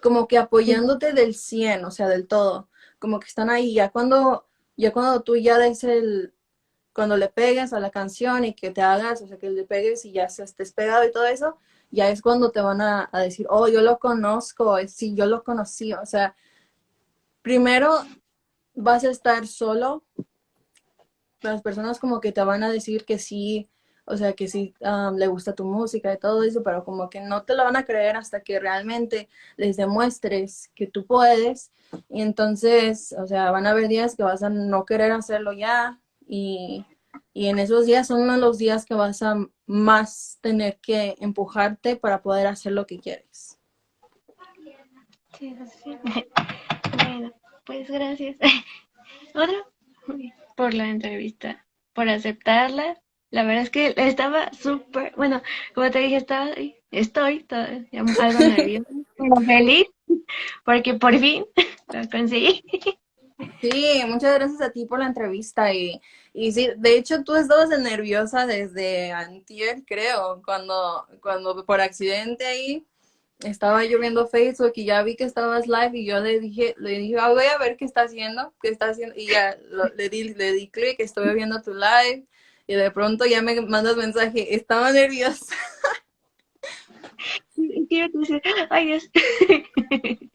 como 0.00 0.28
que 0.28 0.38
apoyándote 0.38 1.12
del 1.12 1.34
100, 1.34 1.84
o 1.84 1.90
sea, 1.90 2.08
del 2.08 2.26
todo, 2.26 2.68
como 2.98 3.20
que 3.20 3.28
están 3.28 3.50
ahí, 3.50 3.74
ya 3.74 3.90
cuando, 3.90 4.46
ya 4.76 4.92
cuando 4.92 5.22
tú 5.22 5.36
ya 5.36 5.58
des 5.58 5.84
el, 5.84 6.34
cuando 6.92 7.16
le 7.16 7.28
pegues 7.28 7.72
a 7.72 7.80
la 7.80 7.90
canción 7.90 8.44
y 8.44 8.54
que 8.54 8.70
te 8.70 8.82
hagas, 8.82 9.22
o 9.22 9.26
sea, 9.26 9.38
que 9.38 9.50
le 9.50 9.64
pegues 9.64 10.04
y 10.04 10.12
ya 10.12 10.28
se 10.28 10.42
estés 10.42 10.72
pegado 10.72 11.04
y 11.04 11.12
todo 11.12 11.26
eso, 11.26 11.56
ya 11.90 12.10
es 12.10 12.22
cuando 12.22 12.50
te 12.50 12.60
van 12.60 12.80
a, 12.80 13.10
decir, 13.12 13.46
oh, 13.50 13.68
yo 13.68 13.82
lo 13.82 13.98
conozco, 13.98 14.76
sí, 14.88 15.14
yo 15.14 15.26
lo 15.26 15.42
conocí, 15.44 15.92
o 15.92 16.06
sea, 16.06 16.36
primero 17.42 17.90
vas 18.74 19.04
a 19.04 19.10
estar 19.10 19.46
solo, 19.46 20.04
las 21.40 21.62
personas 21.62 21.98
como 21.98 22.20
que 22.20 22.32
te 22.32 22.42
van 22.42 22.62
a 22.62 22.70
decir 22.70 23.04
que 23.04 23.18
sí, 23.18 23.68
o 24.10 24.16
sea, 24.16 24.32
que 24.32 24.48
sí 24.48 24.74
le 25.16 25.26
gusta 25.28 25.54
tu 25.54 25.64
música 25.64 26.12
y 26.12 26.18
todo 26.18 26.42
eso, 26.42 26.62
pero 26.62 26.84
como 26.84 27.08
que 27.08 27.20
no 27.20 27.44
te 27.44 27.54
lo 27.54 27.64
van 27.64 27.76
a 27.76 27.84
creer 27.84 28.16
hasta 28.16 28.42
que 28.42 28.58
realmente 28.58 29.28
les 29.56 29.76
demuestres 29.76 30.70
que 30.74 30.86
tú 30.86 31.06
puedes. 31.06 31.72
Y 32.08 32.22
entonces, 32.22 33.14
o 33.18 33.26
sea, 33.26 33.50
van 33.50 33.66
a 33.66 33.70
haber 33.70 33.88
días 33.88 34.16
que 34.16 34.22
vas 34.22 34.42
a 34.42 34.50
no 34.50 34.84
querer 34.84 35.12
hacerlo 35.12 35.52
ya 35.52 36.00
y, 36.26 36.84
y 37.32 37.46
en 37.46 37.58
esos 37.58 37.86
días 37.86 38.06
son 38.06 38.22
uno 38.22 38.34
de 38.34 38.40
los 38.40 38.58
días 38.58 38.84
que 38.84 38.94
vas 38.94 39.22
a 39.22 39.36
más 39.66 40.38
tener 40.40 40.78
que 40.80 41.16
empujarte 41.20 41.96
para 41.96 42.22
poder 42.22 42.46
hacer 42.46 42.72
lo 42.72 42.86
que 42.86 42.98
quieres. 42.98 43.58
Sí, 45.38 45.56
sí. 45.84 45.98
Bueno, 47.04 47.32
pues 47.64 47.90
gracias. 47.90 48.36
Otra 49.34 49.64
por 50.56 50.74
la 50.74 50.88
entrevista, 50.88 51.66
por 51.92 52.08
aceptarla 52.08 53.00
la 53.30 53.44
verdad 53.44 53.62
es 53.62 53.70
que 53.70 53.94
estaba 53.96 54.52
súper, 54.52 55.12
bueno, 55.16 55.42
como 55.74 55.90
te 55.90 56.00
dije, 56.00 56.16
estaba, 56.16 56.50
estoy 56.90 57.44
todavía 57.44 57.86
algo 58.20 58.40
nerviosa, 58.40 58.90
pero 59.16 59.36
feliz, 59.46 59.86
porque 60.64 60.94
por 60.94 61.16
fin 61.18 61.46
lo 61.92 62.08
conseguí. 62.10 62.62
Sí, 63.60 64.02
muchas 64.06 64.34
gracias 64.34 64.60
a 64.60 64.70
ti 64.70 64.84
por 64.84 64.98
la 64.98 65.06
entrevista 65.06 65.72
y, 65.72 66.00
y 66.34 66.52
sí, 66.52 66.70
de 66.76 66.96
hecho 66.96 67.24
tú 67.24 67.36
estabas 67.36 67.70
nerviosa 67.70 68.46
desde 68.46 69.12
antier, 69.12 69.82
creo, 69.86 70.42
cuando, 70.44 71.06
cuando 71.22 71.64
por 71.64 71.80
accidente 71.80 72.44
ahí 72.44 72.84
estaba 73.44 73.84
yo 73.84 73.98
viendo 73.98 74.26
Facebook 74.26 74.72
y 74.74 74.84
ya 74.84 75.02
vi 75.02 75.16
que 75.16 75.24
estabas 75.24 75.66
live 75.66 75.92
y 75.94 76.04
yo 76.04 76.20
le 76.20 76.40
dije, 76.40 76.74
le 76.78 76.98
dije, 76.98 77.16
ah, 77.18 77.30
voy 77.30 77.44
a 77.44 77.58
ver 77.58 77.76
qué 77.76 77.86
está 77.86 78.02
haciendo, 78.02 78.52
qué 78.60 78.68
está 78.68 78.90
haciendo, 78.90 79.14
y 79.16 79.28
ya 79.28 79.56
le 79.96 80.08
di, 80.08 80.34
le 80.34 80.52
di 80.52 80.68
clic, 80.68 80.96
estuve 80.98 81.32
viendo 81.32 81.62
tu 81.62 81.72
live 81.72 82.26
y 82.70 82.74
de 82.74 82.92
pronto 82.92 83.26
ya 83.26 83.42
me 83.42 83.60
mandas 83.62 83.96
mensaje, 83.96 84.54
estaba 84.54 84.92
nerviosa. 84.92 85.56
ay 88.70 88.86
Dios. 88.86 89.10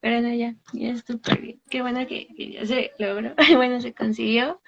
Pero 0.00 0.20
no, 0.20 0.34
ya, 0.34 0.56
ya 0.72 0.96
súper 0.96 1.40
bien. 1.40 1.60
Qué 1.70 1.82
bueno 1.82 2.04
que, 2.08 2.26
ya 2.36 2.66
se 2.66 2.90
logró, 2.98 3.36
bueno, 3.54 3.80
se 3.80 3.94
consiguió. 3.94 4.60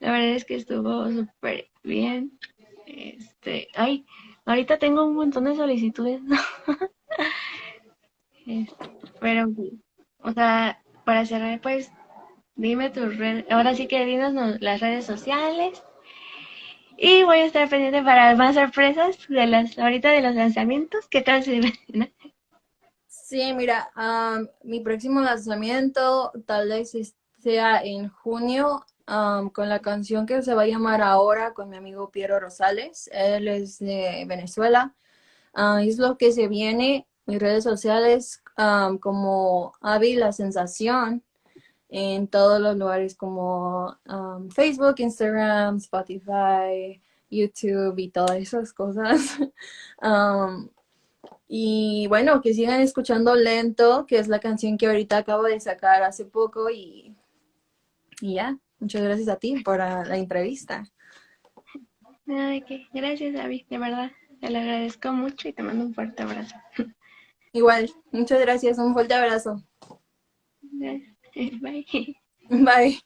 La 0.00 0.10
verdad 0.10 0.30
es 0.30 0.44
que 0.44 0.56
estuvo 0.56 1.08
súper 1.12 1.68
bien. 1.84 2.36
Este, 2.86 3.68
ay, 3.76 4.04
ahorita 4.44 4.80
tengo 4.80 5.04
un 5.04 5.14
montón 5.14 5.44
de 5.44 5.54
solicitudes, 5.54 6.22
¿no? 6.22 6.38
Pero, 9.20 9.48
o 10.18 10.32
sea, 10.32 10.82
para 11.04 11.24
cerrar, 11.24 11.60
pues, 11.60 11.92
dime 12.56 12.90
tus 12.90 13.16
redes, 13.16 13.44
ahora 13.48 13.76
sí 13.76 13.86
que 13.86 14.04
dinos 14.04 14.60
las 14.60 14.80
redes 14.80 15.06
sociales 15.06 15.84
y 17.04 17.24
voy 17.24 17.38
a 17.38 17.46
estar 17.46 17.68
pendiente 17.68 18.00
para 18.00 18.32
más 18.36 18.54
sorpresas 18.54 19.18
de 19.28 19.44
las 19.48 19.76
ahorita 19.76 20.10
de 20.10 20.22
los 20.22 20.36
lanzamientos. 20.36 21.08
¿Qué 21.08 21.20
tal 21.20 21.42
si 21.42 21.60
Sí, 23.08 23.52
mira, 23.54 23.90
mi 24.62 24.78
próximo 24.78 25.20
lanzamiento 25.20 26.30
tal 26.46 26.68
vez 26.68 26.92
sea 27.40 27.82
en 27.82 28.08
junio 28.08 28.86
con 29.52 29.68
la 29.68 29.80
canción 29.80 30.26
que 30.26 30.42
se 30.42 30.54
va 30.54 30.62
a 30.62 30.68
llamar 30.68 31.02
Ahora 31.02 31.54
con 31.54 31.70
mi 31.70 31.76
amigo 31.76 32.12
Piero 32.12 32.38
Rosales. 32.38 33.10
Él 33.12 33.48
es 33.48 33.80
de 33.80 34.24
Venezuela. 34.28 34.94
es 35.82 35.98
lo 35.98 36.16
que 36.16 36.30
se 36.30 36.46
viene. 36.46 37.08
Mis 37.26 37.40
redes 37.40 37.64
sociales 37.64 38.44
como 39.00 39.72
Avi 39.80 40.14
La 40.14 40.30
Sensación 40.30 41.24
en 41.94 42.26
todos 42.26 42.58
los 42.58 42.76
lugares 42.76 43.14
como 43.14 43.98
um, 44.08 44.48
Facebook, 44.48 44.94
Instagram, 44.96 45.76
Spotify, 45.76 47.00
YouTube 47.30 47.98
y 47.98 48.08
todas 48.08 48.38
esas 48.38 48.72
cosas. 48.72 49.38
Um, 50.04 50.68
y 51.46 52.08
bueno, 52.08 52.40
que 52.40 52.54
sigan 52.54 52.80
escuchando 52.80 53.36
Lento, 53.36 54.04
que 54.04 54.18
es 54.18 54.26
la 54.26 54.40
canción 54.40 54.76
que 54.76 54.88
ahorita 54.88 55.18
acabo 55.18 55.44
de 55.44 55.60
sacar 55.60 56.02
hace 56.02 56.24
poco 56.24 56.70
y, 56.70 57.14
y 58.20 58.34
ya, 58.34 58.58
muchas 58.80 59.02
gracias 59.02 59.28
a 59.28 59.36
ti 59.36 59.62
por 59.62 59.78
la, 59.78 60.16
entrevista. 60.16 60.84
Ay, 62.26 62.64
Gracias, 62.92 63.34
David, 63.34 63.64
de 63.70 63.78
verdad. 63.78 64.10
Te 64.40 64.50
lo 64.50 64.58
agradezco 64.58 65.12
mucho 65.12 65.46
y 65.46 65.52
te 65.52 65.62
mando 65.62 65.84
un 65.84 65.94
fuerte 65.94 66.24
abrazo. 66.24 66.56
Igual, 67.52 67.92
muchas 68.10 68.40
gracias, 68.40 68.78
un 68.78 68.92
fuerte 68.92 69.14
abrazo. 69.14 69.62
Bye. 72.50 73.02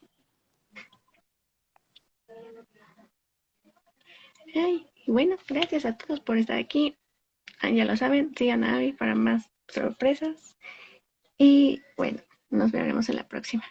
Bye. 4.53 4.85
Bueno, 5.07 5.37
gracias 5.47 5.85
a 5.85 5.97
todos 5.97 6.19
por 6.19 6.37
estar 6.37 6.57
aquí. 6.57 6.97
Ah, 7.61 7.69
ya 7.69 7.85
lo 7.85 7.95
saben, 7.95 8.33
sigan 8.35 8.63
a 8.63 8.75
Abby 8.75 8.93
para 8.93 9.15
más 9.15 9.49
sorpresas. 9.69 10.57
Y 11.37 11.81
bueno, 11.95 12.21
nos 12.49 12.71
veremos 12.71 13.09
en 13.09 13.15
la 13.15 13.27
próxima. 13.27 13.63